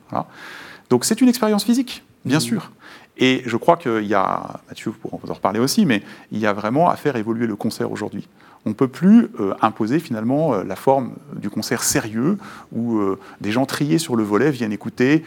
[0.90, 2.44] Donc c'est une expérience physique, bien mhm.
[2.44, 2.72] sûr.
[3.18, 6.54] Et je crois qu'il y a, Mathieu, vous en reparler aussi, mais il y a
[6.54, 8.28] vraiment à faire évoluer le concert aujourd'hui
[8.66, 12.38] on ne peut plus euh, imposer finalement euh, la forme du concert sérieux
[12.72, 15.24] où euh, des gens triés sur le volet viennent écouter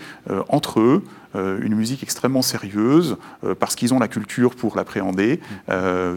[0.48, 1.02] entre eux
[1.34, 3.16] une musique extrêmement sérieuse
[3.58, 5.40] parce qu'ils ont la culture pour l'appréhender,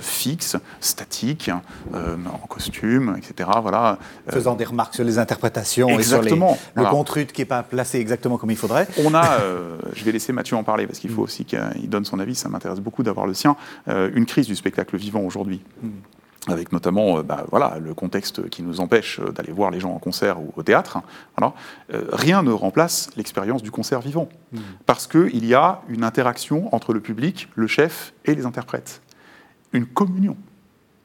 [0.02, 1.50] fixe, statique,
[1.94, 3.50] en costume, etc.
[3.62, 3.98] Voilà.
[4.28, 6.32] Faisant des remarques sur les interprétations et sur le
[6.76, 6.90] voilà.
[6.90, 8.88] contrut qui n'est pas placé exactement comme il faudrait.
[9.06, 9.40] On a,
[9.94, 12.50] je vais laisser Mathieu en parler parce qu'il faut aussi qu'il donne son avis, ça
[12.50, 13.56] m'intéresse beaucoup d'avoir le sien,
[13.88, 15.62] une crise du spectacle vivant aujourd'hui.
[15.82, 15.90] Mm
[16.48, 19.94] avec notamment euh, bah, voilà, le contexte qui nous empêche euh, d'aller voir les gens
[19.94, 21.00] en concert ou au théâtre,
[21.38, 21.54] voilà,
[21.94, 24.30] euh, rien ne remplace l'expérience du concert vivant.
[24.52, 24.60] Mmh.
[24.86, 29.02] Parce qu'il y a une interaction entre le public, le chef et les interprètes.
[29.74, 30.38] Une communion.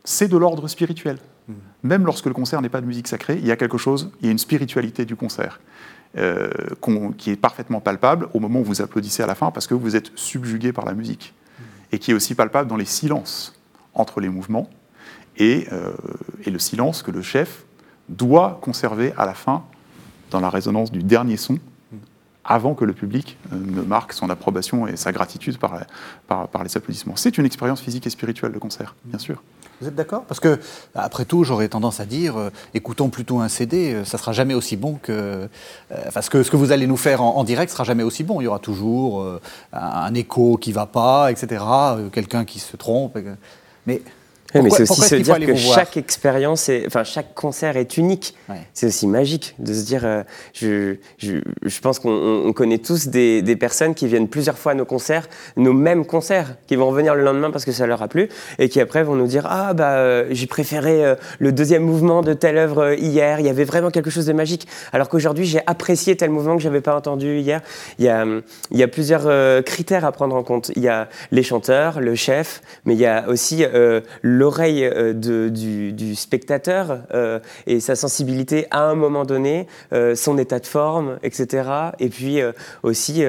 [0.05, 1.19] C'est de l'ordre spirituel.
[1.49, 1.53] Mmh.
[1.83, 4.27] Même lorsque le concert n'est pas de musique sacrée, il y a quelque chose, il
[4.27, 5.61] y a une spiritualité du concert.
[7.19, 9.95] qui est parfaitement palpable au moment où vous applaudissez à la fin parce que vous
[9.95, 11.33] êtes subjugué par la musique.
[11.33, 11.63] Mmh.
[11.93, 13.55] Et qui est aussi palpable dans les silences
[13.95, 14.69] entre les mouvements
[15.41, 15.93] euh,
[16.45, 17.65] et, le silence que le chef
[18.09, 19.65] doit conserver à la fin
[20.31, 21.59] dans la résonance du dernier son
[22.45, 25.79] avant que le public euh, ne marque son approbation et sa gratitude par,
[26.65, 27.17] les applaudissements.
[27.17, 29.43] C'est une expérience physique et spirituelle, le concert, bien sûr.
[29.81, 30.25] Vous êtes d'accord?
[30.25, 30.59] Parce que,
[30.95, 34.77] après tout, j'aurais tendance à dire, euh, écoutons plutôt un CD, ça sera jamais aussi
[34.77, 35.49] bon que...
[36.21, 38.41] Ce que, ce que vous allez nous faire en, direct sera jamais aussi bon.
[38.41, 39.27] Il y aura toujours
[39.73, 41.65] un, écho qui va pas, etc.,
[42.13, 43.19] quelqu'un qui se trompe.
[43.87, 44.03] Mais
[44.55, 48.35] mais c'est aussi se dire que chaque expérience, enfin chaque concert est unique.
[48.75, 50.05] C'est aussi magique de se dire.
[50.05, 54.73] Euh, je, je, je, pense qu'on connaît tous des, des, personnes qui viennent plusieurs fois
[54.73, 58.03] à nos concerts, nos mêmes concerts, qui vont revenir le lendemain parce que ça leur
[58.03, 61.53] a plu, et qui après vont nous dire ah bah euh, j'ai préféré euh, le
[61.53, 63.41] deuxième mouvement de telle œuvre hier.
[63.41, 64.67] Il y avait vraiment quelque chose de magique.
[64.93, 67.61] Alors qu'aujourd'hui j'ai apprécié tel mouvement que j'avais pas entendu hier.
[67.99, 68.25] Il y a,
[68.71, 70.73] il y a plusieurs critères à prendre en compte.
[70.77, 73.65] Il y a les chanteurs, le chef, mais il y a aussi
[74.23, 80.39] le l'oreille euh, du, spectateur euh, et sa sensibilité à un moment donné, euh, son
[80.39, 81.69] état de forme, etc.
[81.99, 82.41] Et puis
[82.83, 83.23] aussi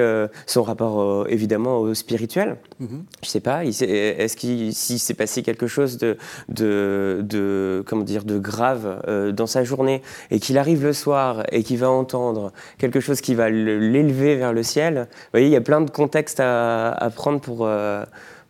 [0.46, 2.56] son rapport évidemment au spirituel.
[2.80, 3.02] Je mm-hmm.
[3.22, 6.16] Je sais pas, est-ce qu'il s'est passé quelque chose de,
[6.48, 11.78] de, comment dire, de grave dans sa journée et qu'il arrive le soir et qu'il
[11.78, 15.08] va entendre quelque chose qui va l'élever vers le ciel.
[15.10, 17.68] Vous voyez, il y a plein de contextes à, à prendre pour,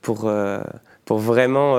[0.00, 0.30] pour
[1.12, 1.74] pour vraiment,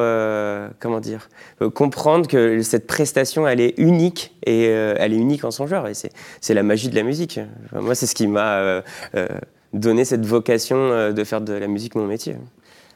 [0.80, 1.28] comment dire,
[1.74, 5.88] comprendre que cette prestation, elle est unique et elle est unique en son genre.
[5.88, 7.40] Et c'est la magie de la musique.
[7.72, 8.84] moi, c'est ce qui m'a
[9.74, 12.36] donné cette vocation de faire de la musique mon métier.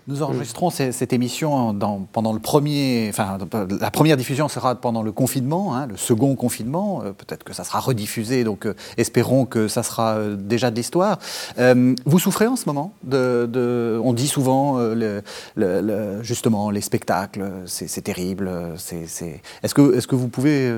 [0.07, 1.77] Nous enregistrons cette émission
[2.13, 3.37] pendant le premier, enfin,
[3.81, 7.01] la première diffusion sera pendant le confinement, hein, le second confinement.
[7.03, 10.77] Euh, peut-être que ça sera rediffusé, donc euh, espérons que ça sera euh, déjà de
[10.77, 11.19] l'histoire.
[11.57, 14.79] vous souffrez en ce moment de, on dit souvent,
[16.21, 18.49] justement, les spectacles, c'est terrible.
[18.89, 20.73] Est-ce que, est que vous pouvez,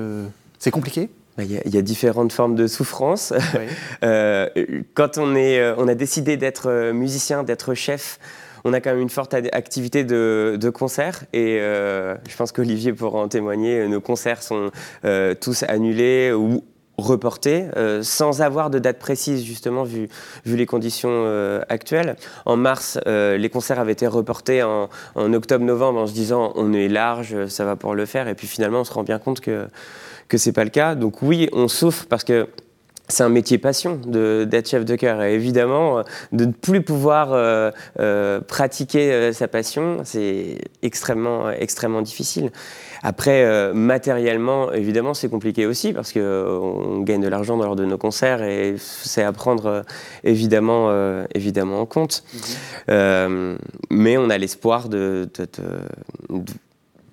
[0.58, 1.08] c'est compliqué?
[1.38, 3.32] Il y, a, différentes formes de souffrance.
[4.02, 8.18] quand on, est, on a décidé d'être musicien, d'être chef,
[8.64, 13.20] on a quand même une forte activité de, concerts et euh, je pense qu'Olivier pourra
[13.20, 13.86] en témoigner.
[13.88, 14.70] Nos concerts sont
[15.04, 16.64] euh, tous annulés ou
[16.96, 17.64] reportés
[18.02, 20.08] sans avoir de date précise justement vu,
[20.44, 21.24] les conditions
[21.70, 22.16] actuelles.
[22.44, 26.88] En mars, les concerts avaient été reportés en, en octobre-novembre en se disant on est
[26.88, 29.66] large, ça va pour le faire et puis finalement on se rend bien compte que
[30.30, 30.94] que c'est pas le cas.
[30.94, 32.48] Donc oui, on souffre parce que
[33.10, 35.22] c'est un métier passion d'être chef de chœur.
[35.22, 36.02] Et évidemment, euh,
[36.32, 42.50] de ne plus pouvoir euh, euh, pratiquer sa passion, c'est extrêmement, extrêmement difficile.
[43.02, 48.42] Après, matériellement, évidemment, c'est compliqué aussi parce qu'on gagne de l'argent lors de nos concerts
[48.42, 49.84] et c'est à prendre
[50.22, 50.92] évidemment,
[51.34, 52.24] évidemment en compte.
[52.88, 53.56] Mmh.
[53.90, 55.28] mais on a l'espoir de,
[56.28, 56.44] de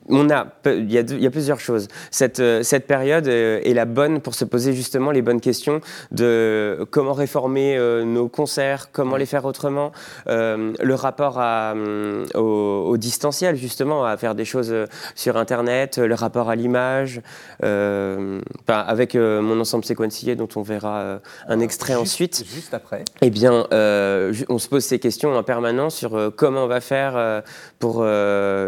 [0.10, 1.88] on a, il y, a, il y, a, plusieurs choses.
[2.12, 5.82] Cette, euh, cette période euh, est la bonne pour se poser justement les bonnes questions
[6.12, 9.92] de comment réformer euh, nos concerts, comment les faire autrement,
[10.28, 11.74] le rapport à,
[12.36, 14.74] au, distanciel justement, à faire des choses
[15.16, 17.22] sur Internet, le rapport à l'image,
[17.62, 22.44] avec mon ensemble séquencier dont on verra un extrait ensuite.
[22.54, 23.04] Juste après.
[23.22, 27.44] Eh bien, on se pose ces questions en permanence sur comment on va faire
[27.80, 28.06] pour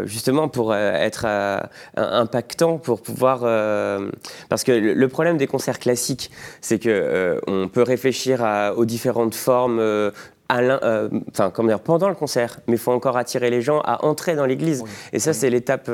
[0.04, 1.60] justement pour être euh,
[1.96, 3.40] impactant pour pouvoir.
[3.42, 4.10] Euh,
[4.48, 8.44] parce que le problème des concerts classiques, c'est que euh, on peut réfléchir
[8.76, 9.80] aux différentes formes.
[10.50, 14.34] enfin, comment dire, pendant le concert, mais il faut encore attirer les gens à entrer
[14.34, 14.82] dans l'église.
[15.12, 15.90] Et ça, c'est l'étape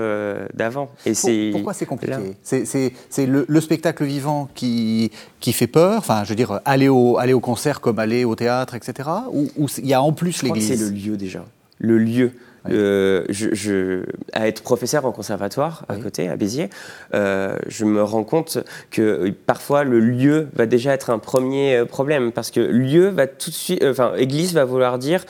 [0.55, 0.89] d'avant.
[1.05, 5.11] Et c'est pourquoi c'est compliqué C'est le, spectacle vivant qui,
[5.41, 5.99] qui fait peur.
[5.99, 9.09] Enfin, je veux dire, aller au, aller au concert comme aller au théâtre, etc.
[9.33, 11.45] Ou il y a en plus l'église C'est le lieu déjà.
[11.79, 12.33] Le lieu.
[12.71, 16.71] Euh, je, à être professeur en conservatoire à côté, à Béziers,
[17.15, 18.59] euh, je me rends compte
[18.91, 23.27] que parfois le lieu va déjà être un premier euh, problème parce que lieu va
[23.27, 25.25] tout de suite, enfin église va vouloir dire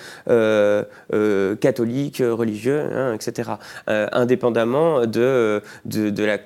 [1.60, 3.50] catholique, religieux, hein, etc.
[3.86, 6.38] indépendamment de, de, de la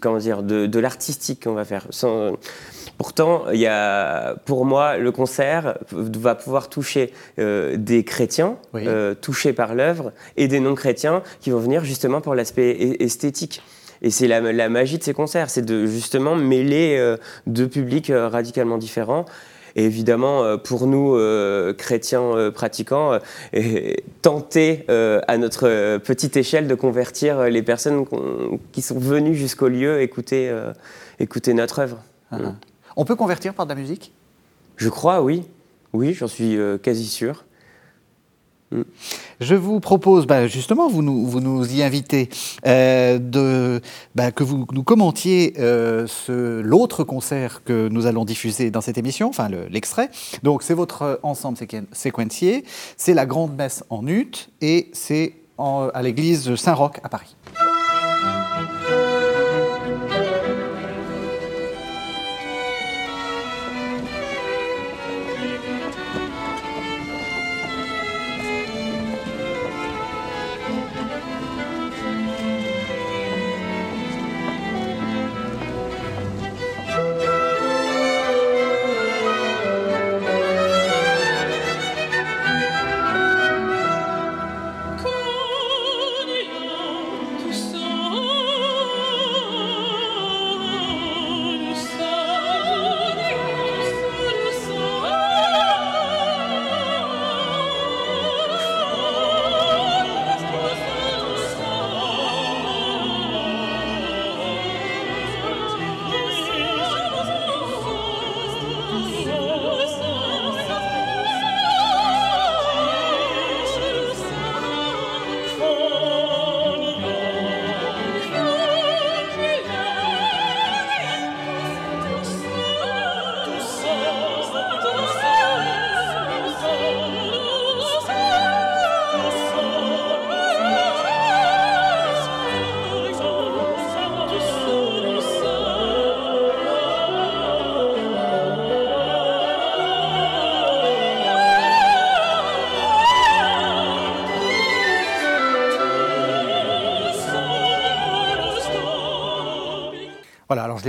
[0.00, 1.86] comment dire de, de l'artistique qu'on va faire.
[1.90, 2.36] Sans,
[3.02, 9.16] Pourtant, il y a, pour moi, le concert va pouvoir toucher euh, des chrétiens euh,
[9.16, 13.60] touchés par l'œuvre et des non-chrétiens qui vont venir justement pour l'aspect esthétique.
[14.02, 17.16] Et c'est la, magie de ces concerts, c'est de justement mêler euh,
[17.48, 19.24] deux publics radicalement différents.
[19.74, 21.18] Et évidemment, pour nous,
[21.76, 23.18] chrétiens pratiquants,
[24.20, 28.04] tenter à notre petite échelle de convertir les personnes
[28.70, 30.54] qui sont venues jusqu'au lieu écouter,
[31.18, 31.98] écouter notre œuvre.
[32.30, 32.36] Ah.
[32.96, 34.12] On peut convertir par de la musique?
[34.76, 35.44] Je crois, oui.
[35.92, 37.44] Oui, j'en suis euh, quasi sûr.
[38.70, 38.82] Mm.
[39.40, 42.30] Je vous propose, bah, justement, vous nous, vous nous y invitez,
[42.66, 43.80] euh, de,
[44.14, 46.06] bah, que vous nous commentiez euh,
[46.62, 50.10] l'autre concert que nous allons diffuser dans cette émission, enfin l'extrait.
[50.42, 51.58] Donc c'est votre ensemble
[51.92, 52.64] séquencier,
[52.96, 57.36] c'est la Grande Messe en ut et c'est à l'église Saint-Roch à Paris.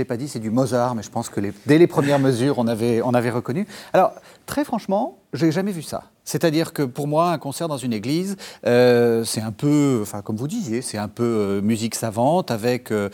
[0.04, 2.66] L'ai pas dit, c'est du Mozart, mais je pense que dès les premières mesures, on
[2.66, 3.66] avait, on avait reconnu.
[3.92, 4.12] Alors,
[4.46, 6.04] très franchement, j'ai jamais vu ça.
[6.24, 8.36] C'est-à-dire que pour moi, un concert dans une église,
[8.66, 12.90] euh, c'est un peu, enfin comme vous disiez, c'est un peu euh, musique savante avec
[12.90, 13.10] euh,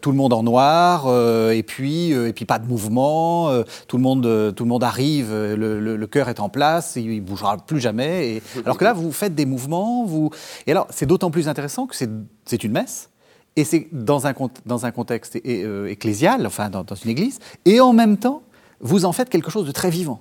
[0.00, 1.06] tout le monde en noir
[1.50, 3.50] et puis et puis pas de mouvement.
[3.88, 7.20] tout le monde tout le monde arrive, le, le, cœur est en place, il, il
[7.20, 8.36] bougera plus jamais.
[8.36, 10.30] Et, alors que là, vous faites des mouvements, vous
[10.66, 13.10] et alors c'est d'autant plus intéressant que c'est une messe.
[13.56, 14.34] Et c'est dans un,
[14.66, 18.42] dans un contexte ecclésial, enfin dans, une église, et en même temps,
[18.80, 20.20] vous en faites quelque chose de très vivant.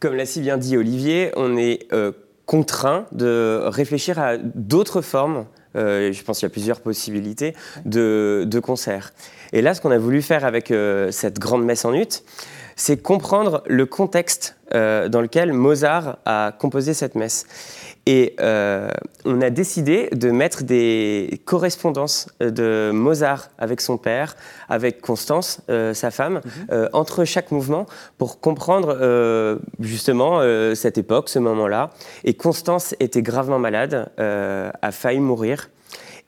[0.00, 2.12] Comme l'a si bien dit Olivier, on est euh,
[2.46, 5.46] contraint de réfléchir à d'autres formes.
[5.74, 7.54] Euh, je pense qu'il y a plusieurs possibilités
[7.84, 9.12] de, de concerts.
[9.52, 12.22] Et là, ce qu'on a voulu faire avec euh, cette grande messe en ut,
[12.76, 17.46] c'est comprendre le contexte dans lequel Mozart a composé cette messe.
[18.08, 18.88] Et euh,
[19.24, 24.36] on a décidé de mettre des correspondances de Mozart avec son père,
[24.68, 26.66] avec Constance, euh, sa femme, mhm.
[26.70, 28.96] euh, entre chaque mouvement pour comprendre
[29.80, 30.40] justement
[30.74, 31.90] cette époque, ce moment-là.
[32.24, 35.68] Et Constance était gravement malade, a failli mourir.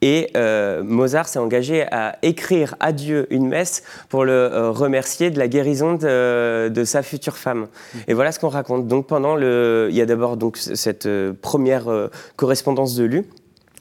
[0.01, 5.31] Et euh, Mozart s'est engagé à écrire à Dieu une messe pour le euh, remercier
[5.31, 7.67] de la guérison de, sa future femme.
[8.07, 8.87] Et voilà ce qu'on raconte.
[8.87, 11.87] Donc pendant le, il y a d'abord donc cette euh, première
[12.37, 13.25] correspondance de Lu.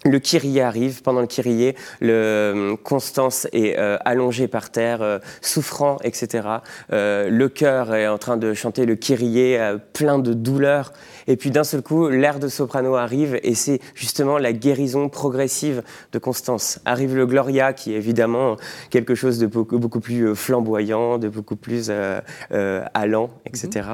[0.08, 1.02] Le Kyrie arrive.
[1.02, 6.48] Pendant le Kyrie, le, Constance est allongée par terre, souffrant, etc.
[6.90, 9.58] le chœur est en train de chanter le Kyrie,
[9.94, 10.94] plein de douleur.
[11.28, 15.84] Et puis d'un seul coup, l'air de soprano arrive et c'est justement la guérison progressive
[16.14, 16.80] de Constance.
[16.86, 18.56] Arrive le Gloria qui est évidemment
[18.90, 22.20] quelque chose de beaucoup, beaucoup plus euh, flamboyant, de beaucoup plus euh,
[22.52, 23.90] euh allant, etc.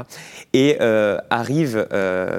[0.54, 0.80] Et mhm.
[0.82, 1.88] euh, arrive,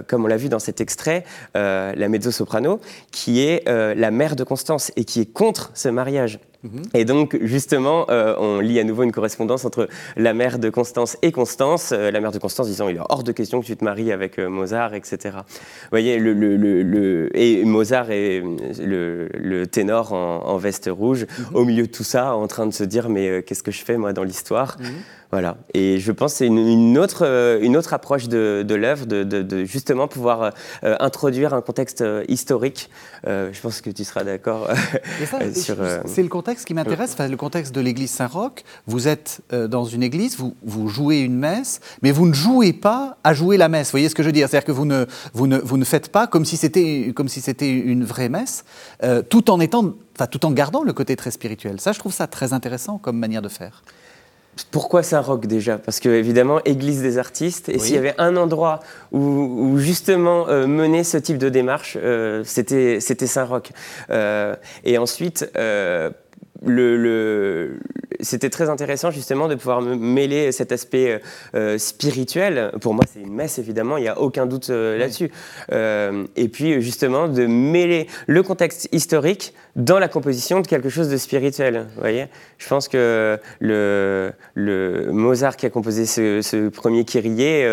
[0.07, 4.93] comme on l'a vu dans cet extrait, la mezzo-soprano qui est la mère de Constance
[4.97, 6.39] et qui est contre ce mariage.
[6.65, 6.83] Mhm.
[6.95, 11.19] Et donc, justement, euh, on lit à nouveau une correspondance entre la mère de Constance
[11.21, 11.93] et Constance.
[11.93, 14.11] Euh, la mère de Constance disant il est hors de question que tu te maries
[14.13, 15.19] avec euh, Mozart, etc.
[15.35, 18.43] Vous voyez, le, le, le, et Mozart est
[18.79, 21.57] le, ténor en, veste rouge, mhm.
[21.57, 23.99] au milieu de tout ça, en train de se dire mais qu'est-ce que je fais
[23.99, 24.77] moi dans l'histoire?
[24.81, 24.87] Mhm.
[25.35, 25.57] Voilà.
[25.75, 29.65] Et je pense que c'est une, autre, euh, une autre approche de, de l'œuvre, de,
[29.65, 30.53] justement pouvoir
[30.85, 32.89] euh, introduire un contexte euh, historique.
[33.27, 34.71] je pense que tu seras d'accord
[35.57, 35.75] sur.
[36.07, 38.63] c'est le contexte qui m'intéresse, le contexte de l'église Saint-Roch.
[38.87, 43.17] Vous êtes dans une église, vous, vous jouez une messe, mais vous ne jouez pas
[43.25, 43.89] à jouer la messe.
[43.89, 44.49] Vous voyez ce que je veux dire?
[44.49, 48.05] C'est-à-dire que vous ne, vous, ne, vous ne faites pas comme si c'était si une
[48.05, 48.65] vraie messe,
[49.31, 49.95] tout en étant,
[50.31, 51.81] tout en gardant le côté très spirituel.
[51.81, 53.83] Ça, je trouve ça très intéressant comme manière de faire.
[54.71, 55.79] Pourquoi Saint-Roch déjà?
[55.79, 58.81] Parce que évidemment, Église des artistes, et s'il y avait un endroit
[59.13, 63.73] où, justement euh, mener ce type de démarche, euh, c'était Saint-Roch.
[64.11, 65.51] Euh, et ensuite,
[66.63, 67.79] le,
[68.21, 71.19] c'était très intéressant justement de pouvoir mêler cet aspect euh,
[71.55, 72.73] euh, spirituel.
[72.81, 75.31] Pour moi, c'est une messe évidemment, il n'y a aucun doute euh, là-dessus.
[75.71, 81.17] et puis justement de mêler le contexte historique dans la composition de quelque chose de
[81.17, 81.87] spirituel.
[81.95, 82.27] Vous voyez,
[82.59, 87.65] je pense que le, le, Mozart qui a composé ce, ce premier Kyrie,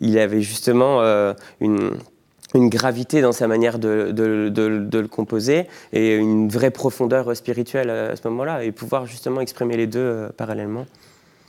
[0.00, 1.00] il avait justement
[1.60, 1.96] une
[2.54, 8.26] une gravité dans sa manière de, le composer et une vraie profondeur spirituelle à ce
[8.28, 10.86] moment-là et pouvoir justement exprimer les deux euh, parallèlement.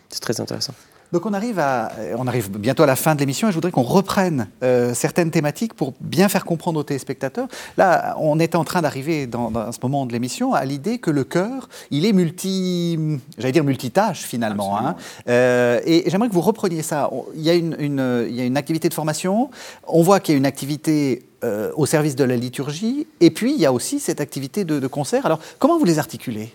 [0.09, 0.73] C'est très intéressant.
[1.15, 3.71] Donc on arrive, à, on arrive bientôt à la fin de l'émission et je voudrais
[3.71, 7.47] qu'on reprenne euh, certaines thématiques pour bien faire comprendre aux téléspectateurs.
[7.77, 11.23] Là, on est en train d'arriver dans, ce moment de l'émission à l'idée que le
[11.23, 12.99] cœur, il est multi,
[13.37, 14.77] j'allais dire multitâche finalement.
[14.77, 14.97] Hein.
[15.29, 17.09] Euh, et j'aimerais que vous repreniez ça.
[17.33, 19.49] Il y, a une, il y a une activité de formation,
[19.87, 23.53] on voit qu'il y a une activité euh, au service de la liturgie, et puis
[23.53, 25.25] il y a aussi cette activité de, de concert.
[25.25, 26.51] Alors comment vous les articulez?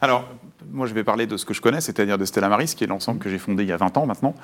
[0.00, 0.24] Alors,
[0.72, 2.86] moi, je vais parler de ce que je connais, c'est-à-dire de Stella Maris, qui est
[2.86, 4.34] l'ensemble que j'ai fondé il y a 20 ans maintenant,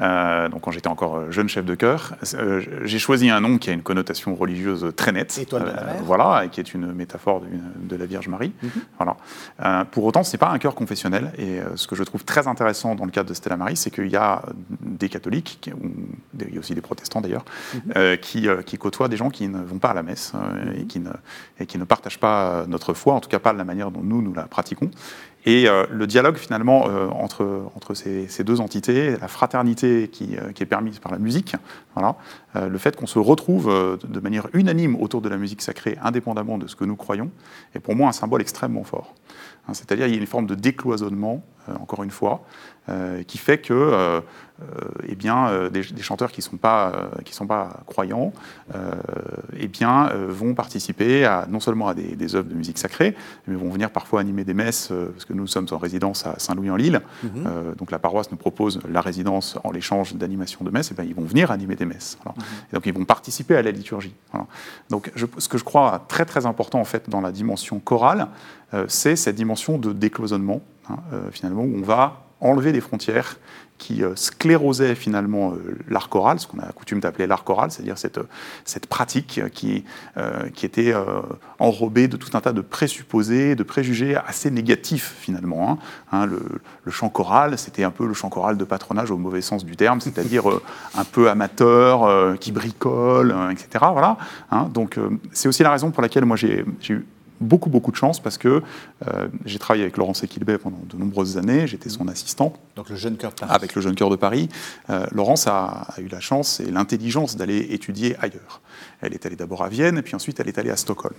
[0.00, 2.14] euh, donc quand j'étais encore euh, jeune chef de chœur.
[2.34, 5.84] Euh, j'ai choisi un nom qui a une connotation religieuse très nette, Étoile de la
[5.84, 5.94] mer.
[6.04, 7.42] voilà, et qui est une métaphore
[7.80, 8.52] de, la Vierge Marie.
[8.62, 8.70] Mhm.
[8.98, 9.84] voilà.
[9.84, 13.04] pour autant, c'est pas un chœur confessionnel, et ce que je trouve très intéressant dans
[13.04, 14.42] le cadre de Stella Maris, c'est qu'il y a
[14.80, 15.72] des catholiques, qui,
[16.40, 18.16] il y a aussi des protestants d'ailleurs, mhm.
[18.18, 20.32] qui, qui, côtoient des gens qui ne vont pas à la messe
[20.74, 20.86] et, mhm.
[20.86, 21.10] qui ne,
[21.58, 24.02] et qui ne partagent pas notre foi, en tout cas pas de la manière dont
[24.02, 24.90] nous, nous la pratiquons.
[25.46, 30.50] Et euh, le dialogue finalement euh, entre, entre ces, deux entités, la fraternité qui, euh,
[30.52, 31.54] qui, est permise par la musique,
[31.94, 32.16] voilà,
[32.54, 36.66] le fait qu'on se retrouve de manière unanime autour de la musique sacrée, indépendamment de
[36.66, 37.30] ce que nous croyons,
[37.74, 39.14] est pour moi un symbole extrêmement fort.
[39.68, 41.44] Hein, c'est-à-dire qu'il y a une forme de décloisonnement
[41.80, 42.44] encore une fois,
[43.26, 44.22] qui fait que
[44.62, 48.32] euh, eh bien, euh, des, chanteurs qui ne sont, pas, euh, qui sont pas croyants
[49.58, 53.14] eh bien, vont participer à, non seulement à des, œuvres de musique sacrée,
[53.46, 57.00] mais vont venir parfois animer des messes, parce que nous sommes en résidence à Saint-Louis-en-Lille.
[57.22, 57.74] Mhm.
[57.76, 61.04] donc la paroisse nous propose la résidence en l'échange d'animation de messes, et eh bien,
[61.04, 62.18] ils vont venir animer des messes.
[62.24, 62.32] Mhm.
[62.70, 64.14] Et donc ils vont participer à la liturgie.
[64.90, 68.28] Donc ce que je crois très très important en fait dans la dimension chorale,
[68.88, 70.96] c'est cette dimension de décloisonnement, hein,
[71.30, 73.36] finalement, où on va enlever des frontières
[73.78, 77.98] qui euh, sclérosait finalement euh, l'art choral, ce qu'on a coutume d'appeler l'art choral, c'est-à-dire
[77.98, 78.18] cette,
[78.64, 79.84] cette pratique qui,
[80.16, 80.94] euh, qui était
[81.58, 85.72] enrobée de tout un tas de présupposés, de préjugés assez négatifs finalement.
[85.72, 85.78] Hein.
[86.12, 89.64] Hein, le, chant choral, c'était un peu le chant choral de patronage au mauvais sens
[89.64, 90.44] du terme, c'est-à-dire
[90.94, 93.84] un peu amateur, qui bricole, etc.
[93.92, 94.16] Voilà.
[94.72, 94.98] Donc
[95.32, 97.06] c'est aussi la raison pour laquelle moi j'ai eu
[97.40, 98.62] beaucoup, beaucoup de chance parce que
[99.06, 102.52] euh, j'ai travaillé avec Laurence Equilbet pendant de nombreuses années, j'étais son assistant.
[102.76, 103.52] Donc le Jeune Cœur de Paris.
[103.54, 104.48] Avec le Jeune Cœur de Paris.
[104.90, 108.60] Euh, Laurence a, eu la chance et l'intelligence d'aller étudier ailleurs.
[109.00, 111.14] Elle est allée d'abord à Vienne et puis ensuite elle est allée à Stockholm.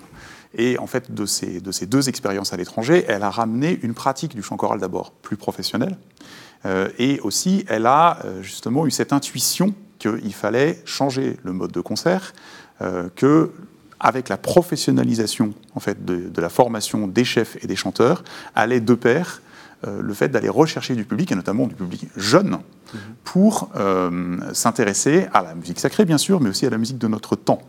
[0.56, 3.94] Et en fait, de ces, de ces deux expériences à l'étranger, elle a ramené une
[3.94, 5.98] pratique du chant choral d'abord plus professionnelle.
[6.66, 11.82] Euh, et aussi, elle a justement eu cette intuition qu'il fallait changer le mode de
[11.82, 12.34] concert,
[13.16, 13.52] que
[14.00, 18.24] avec la professionnalisation en fait, de, la formation des chefs et des chanteurs,
[18.56, 19.42] allait de pair
[19.86, 23.00] euh, le fait d'aller rechercher du public, et notamment du public jeune, mhm.
[23.24, 27.08] pour euh, s'intéresser à la musique sacrée, bien sûr, mais aussi à la musique de
[27.08, 27.62] notre temps.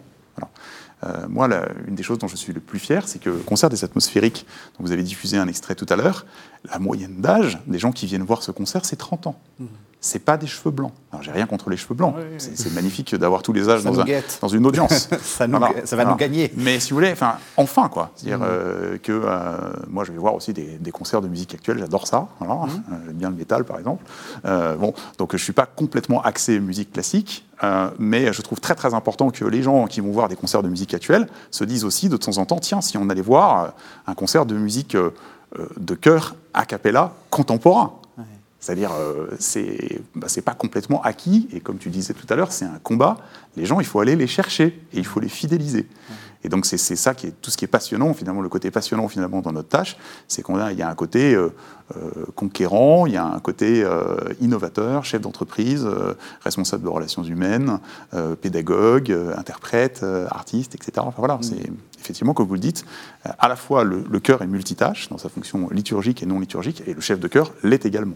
[1.04, 1.48] Euh, moi,
[1.86, 4.46] une des choses dont je suis le plus fier, c'est que le concert des atmosphériques,
[4.76, 6.26] dont vous avez diffusé un extrait tout à l'heure,
[6.68, 9.40] la moyenne d'âge des gens qui viennent voir ce concert, c'est 30 ans.
[9.60, 9.68] Mhm
[10.00, 10.92] c'est pas des cheveux blancs.
[11.10, 12.14] Alors j'ai rien contre les cheveux blancs.
[12.38, 15.08] c'est magnifique d'avoir tous les âges dans, dans, une audience.
[15.20, 16.52] ça, va nous gagner.
[16.56, 18.12] Mais si vous voulez, enfin, enfin quoi.
[18.14, 18.48] C'est-à-dire mm.
[18.48, 19.56] euh, que euh,
[19.88, 21.78] moi je vais voir aussi des, concerts de musique actuelle.
[21.78, 22.28] J'adore ça.
[22.40, 22.44] Mm.
[22.44, 22.66] Euh,
[23.06, 24.04] j'aime bien le métal par exemple.
[24.44, 27.44] bon, donc je suis pas complètement axé musique classique,
[27.98, 30.68] mais je trouve très très important que les gens qui vont voir des concerts de
[30.68, 33.72] musique actuelle se disent aussi de temps en temps, tiens, si on allait voir
[34.06, 37.92] un concert de musique de chœur a cappella contemporain.
[38.60, 42.64] C'est-à-dire, euh, c'est bah, pas complètement acquis, et comme tu disais tout à l'heure, c'est
[42.64, 43.16] un combat.
[43.56, 45.86] Les gens, il faut aller les chercher, et il faut les fidéliser.
[46.44, 49.08] Et donc, c'est ça qui est tout ce qui est passionnant, finalement, le côté passionnant,
[49.08, 49.96] finalement, dans notre tâche,
[50.28, 51.52] c'est qu'il y a un côté euh,
[51.96, 53.84] euh, conquérant, il y a un côté
[54.40, 55.88] innovateur, chef d'entreprise,
[56.42, 57.78] responsable de relations humaines,
[58.40, 60.92] pédagogue, interprète, artiste, etc.
[60.98, 61.42] Enfin, voilà, mm.
[61.42, 62.84] c'est effectivement, comme vous le dites,
[63.24, 66.82] à la fois le, le cœur est multitâche dans sa fonction liturgique et non liturgique,
[66.86, 68.14] et le chef de chœur l'est également.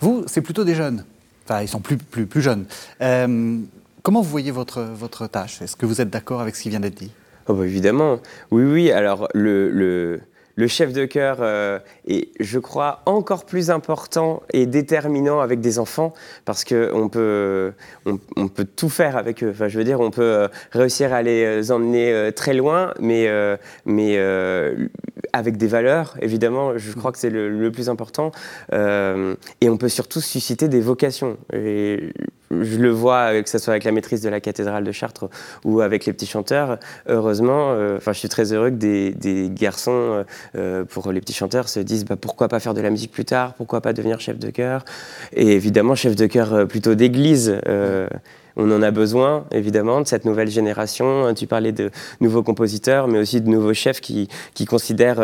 [0.00, 1.04] Vous, c'est plutôt des jeunes.
[1.44, 2.66] Enfin, ils sont plus, plus, plus jeunes.
[3.00, 3.58] Euh,
[4.02, 5.62] comment vous voyez votre, votre tâche?
[5.62, 7.10] Est-ce que vous êtes d'accord avec ce qui vient d'être dit?
[7.48, 8.18] Oh bah Évidemment.
[8.50, 8.90] Oui, oui.
[8.90, 10.20] Alors, le, le
[10.56, 11.78] le chef de chœur euh,
[12.08, 17.72] est, je crois, encore plus important et déterminant avec des enfants parce qu'on peut,
[18.04, 19.50] on, peut tout faire avec eux.
[19.50, 23.30] Enfin, je veux dire, on peut euh, réussir à les emmener très loin, mais,
[23.86, 24.18] mais
[25.32, 28.32] avec des valeurs, évidemment, je crois que c'est le, plus important.
[28.72, 31.36] et on peut surtout susciter des vocations.
[31.52, 32.12] Et
[32.50, 35.28] je le vois, que ce soit avec la maîtrise de la cathédrale de Chartres
[35.64, 40.24] ou avec les petits chanteurs, heureusement, enfin, je suis très heureux que des, garçons
[40.56, 43.24] euh, pour les petits chanteurs se disent bah, pourquoi pas faire de la musique plus
[43.24, 44.84] tard, pourquoi pas devenir chef de chœur?
[45.32, 47.58] Et évidemment, chef de chœur euh, plutôt d'église.
[48.58, 51.32] Euh, on en a besoin, évidemment, de cette nouvelle génération.
[51.34, 51.90] Tu parlais de
[52.20, 54.28] nouveaux compositeurs, mais aussi de nouveaux chefs qui,
[54.66, 55.22] considèrent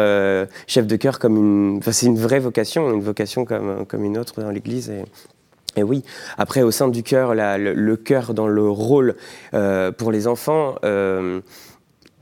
[0.66, 1.78] chef de chœur comme une...
[1.78, 4.90] Enfin, c'est une vraie vocation, une vocation comme, comme une autre dans l'Église.
[4.90, 5.04] Et,
[5.80, 6.02] et, oui,
[6.38, 9.14] après, au sein du chœur, le, chœur dans le rôle
[9.98, 10.76] pour les enfants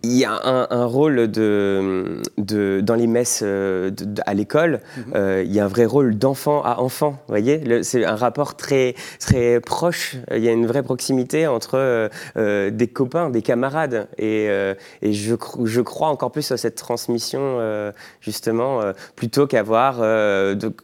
[0.04, 0.32] il y a
[0.70, 3.90] un, rôle de, de, dans les messes euh,
[4.26, 5.04] à l'école, mhm.
[5.14, 7.82] euh, il y a un vrai rôle d'enfant à enfant, vous voyez?
[7.84, 12.88] C'est un rapport très, très proche, il y a une vraie proximité entre euh, des
[12.88, 14.08] copains, des camarades.
[14.18, 14.46] Et,
[15.02, 15.34] et je,
[15.64, 17.58] je, crois encore plus à cette transmission,
[18.20, 18.80] justement,
[19.16, 19.96] plutôt qu'avoir,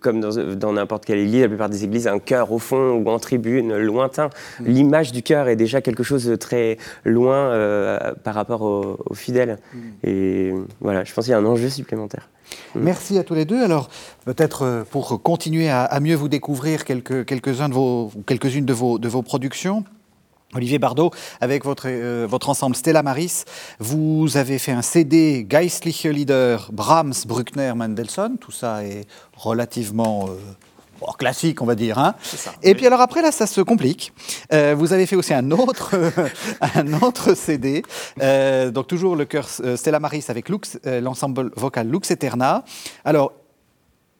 [0.00, 3.18] comme dans n'importe quelle église, la plupart des églises, un cœur au fond ou en
[3.18, 4.30] tribune, lointain.
[4.60, 4.66] Mhm.
[4.66, 9.58] L'image du cœur est déjà quelque chose de très loin par rapport au aux fidèles.
[9.72, 9.78] Mm.
[10.04, 12.28] Et voilà, je pense qu'il y a un enjeu supplémentaire.
[12.74, 12.80] Mm.
[12.80, 13.62] Merci à tous les deux.
[13.62, 13.88] Alors,
[14.24, 18.98] peut-être euh, pour continuer à, mieux vous découvrir quelques, quelques-uns de vos, quelques-unes de vos,
[18.98, 19.84] de vos productions,
[20.54, 21.10] Olivier Bardot,
[21.42, 23.44] avec votre, euh, votre ensemble Stella Maris,
[23.80, 28.38] vous avez fait un CD Geistliche Lieder Brahms, Bruckner, Mendelssohn.
[28.38, 29.06] Tout ça est
[29.36, 30.36] relativement euh,
[31.16, 31.98] classique, on va dire.
[31.98, 32.14] Hein.
[32.62, 34.12] et puis alors après, là, ça se complique.
[34.52, 35.94] Euh, vous avez fait aussi un autre,
[36.60, 37.82] un autre CD,
[38.20, 40.48] euh, donc toujours le chœur euh, Stella Maris avec
[40.84, 42.64] l'ensemble vocal Lux Eterna.
[43.04, 43.32] Alors,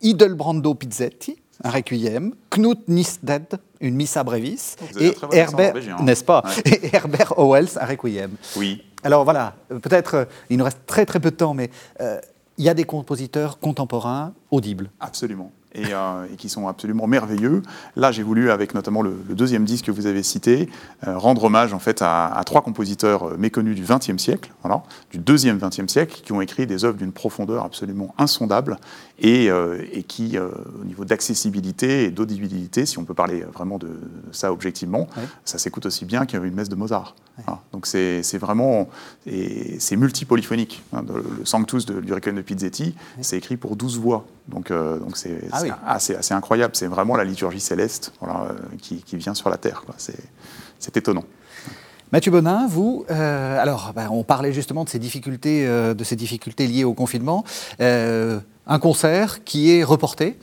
[0.00, 6.02] Idelbrando Pizzetti, un requiem, Knut Nisted, une missa brevis, avez et bon Herbert, hein.
[6.02, 6.72] n'est-ce pas, Ouais.
[6.82, 8.30] et Herbert Howells, un requiem.
[8.56, 11.70] Oui, Alors voilà, peut-être, il nous reste très très peu de temps, mais
[12.00, 12.20] euh,
[12.58, 14.90] il y a des compositeurs contemporains audibles.
[15.00, 15.52] absolument.
[15.78, 17.62] Et, euh, et qui sont absolument merveilleux.
[17.94, 20.68] Là, j'ai voulu, avec notamment le, deuxième disque que vous avez cité,
[21.06, 24.50] euh, rendre hommage en fait à, trois compositeurs euh, méconnus du XXe siècle,
[25.12, 28.78] du deuxième XXe siècle, qui ont écrit des œuvres d'une profondeur absolument insondable
[29.20, 30.48] et, euh, et qui, euh,
[30.80, 33.88] au niveau d'accessibilité et d'audibilité, si on peut parler vraiment de
[34.32, 35.08] ça objectivement,
[35.44, 37.14] ça s'écoute aussi bien qu'une messe de Mozart.
[37.44, 37.60] Voilà.
[37.72, 38.88] Donc c'est vraiment
[39.26, 40.82] et c'est multipolyphonique.
[40.92, 41.04] hein.
[41.08, 44.26] Le, Sanctus de, du Requiem de Pizzetti, c'est écrit pour 12 voix.
[44.48, 46.74] Donc euh, donc c'est Ah assez, assez incroyable.
[46.76, 49.84] C'est vraiment la liturgie céleste voilà, euh, qui, qui vient sur la terre.
[49.98, 51.24] c'est étonnant.
[52.10, 55.94] Mathieu Bonin, vous, euh, alors ben, on parlait justement de ces difficultés, euh,
[56.60, 57.44] liées au confinement.
[57.82, 60.38] Euh, un concert qui est reporté.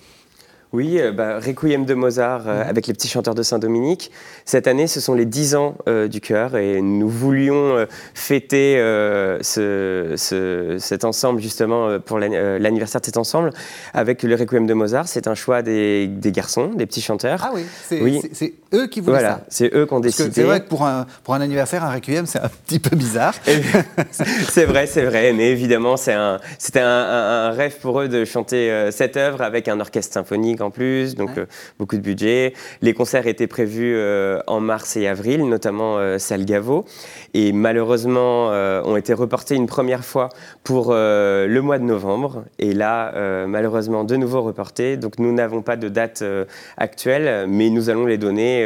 [0.76, 4.12] Oui, euh, bah, Requiem de Mozart euh, avec les petits chanteurs de Saint-Dominique.
[4.44, 8.76] Cette année, ce sont les 10 ans euh, du chœur et nous voulions euh, fêter
[9.42, 13.52] ce- ce- cet ensemble justement pour l'ann- l'anniversaire de cet ensemble
[13.94, 15.08] avec le Requiem de Mozart.
[15.08, 17.40] C'est un choix des, des garçons, des petits chanteurs.
[17.44, 18.22] Ah oui, c'est Oui.
[18.74, 19.46] eux qui voulaient voilà, ça.
[19.48, 20.30] c'est eux qui ont décidé.
[20.34, 23.34] c'est vrai que pour un, pour un anniversaire, un requiem, c'est un petit peu bizarre.
[24.50, 26.40] C'est vrai, c'est vrai, mais évidemment, c'était un,
[26.80, 31.16] un- un rêve pour eux de chanter cette œuvre avec un orchestre symphonique en plus,
[31.16, 31.40] donc Ouais.
[31.40, 31.46] euh,
[31.80, 32.54] beaucoup de budget.
[32.82, 36.86] Les concerts étaient prévus euh, en mars et avril, notamment euh, Salle Gaveau,
[37.34, 38.50] et malheureusement
[38.86, 40.30] ont été reportés une première fois
[40.64, 44.98] pour le mois de novembre, et là, malheureusement, de nouveau reportés.
[44.98, 46.24] Donc nous n'avons pas de date
[46.78, 48.66] actuelle, mais nous allons les donner.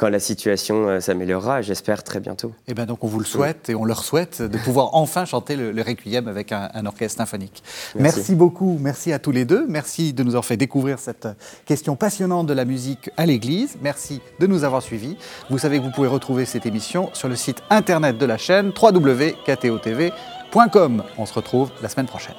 [0.00, 2.54] Quand la situation euh, s'améliorera, j'espère très bientôt.
[2.66, 5.56] Et bien donc on vous le souhaite et on leur souhaite de pouvoir enfin chanter
[5.56, 7.62] le, le requiem avec un, un orchestre symphonique.
[7.94, 8.20] Merci.
[8.20, 8.34] Merci.
[8.34, 9.66] beaucoup, merci à tous les deux.
[9.68, 11.28] Merci de nous avoir fait découvrir cette
[11.66, 13.76] question passionnante de la musique à l'Église.
[13.82, 15.18] Merci de nous avoir suivis.
[15.50, 18.72] Vous savez que vous pouvez retrouver cette émission sur le site internet de la chaîne
[18.80, 20.14] www.ktotv.com.
[21.18, 22.36] On se retrouve la semaine prochaine.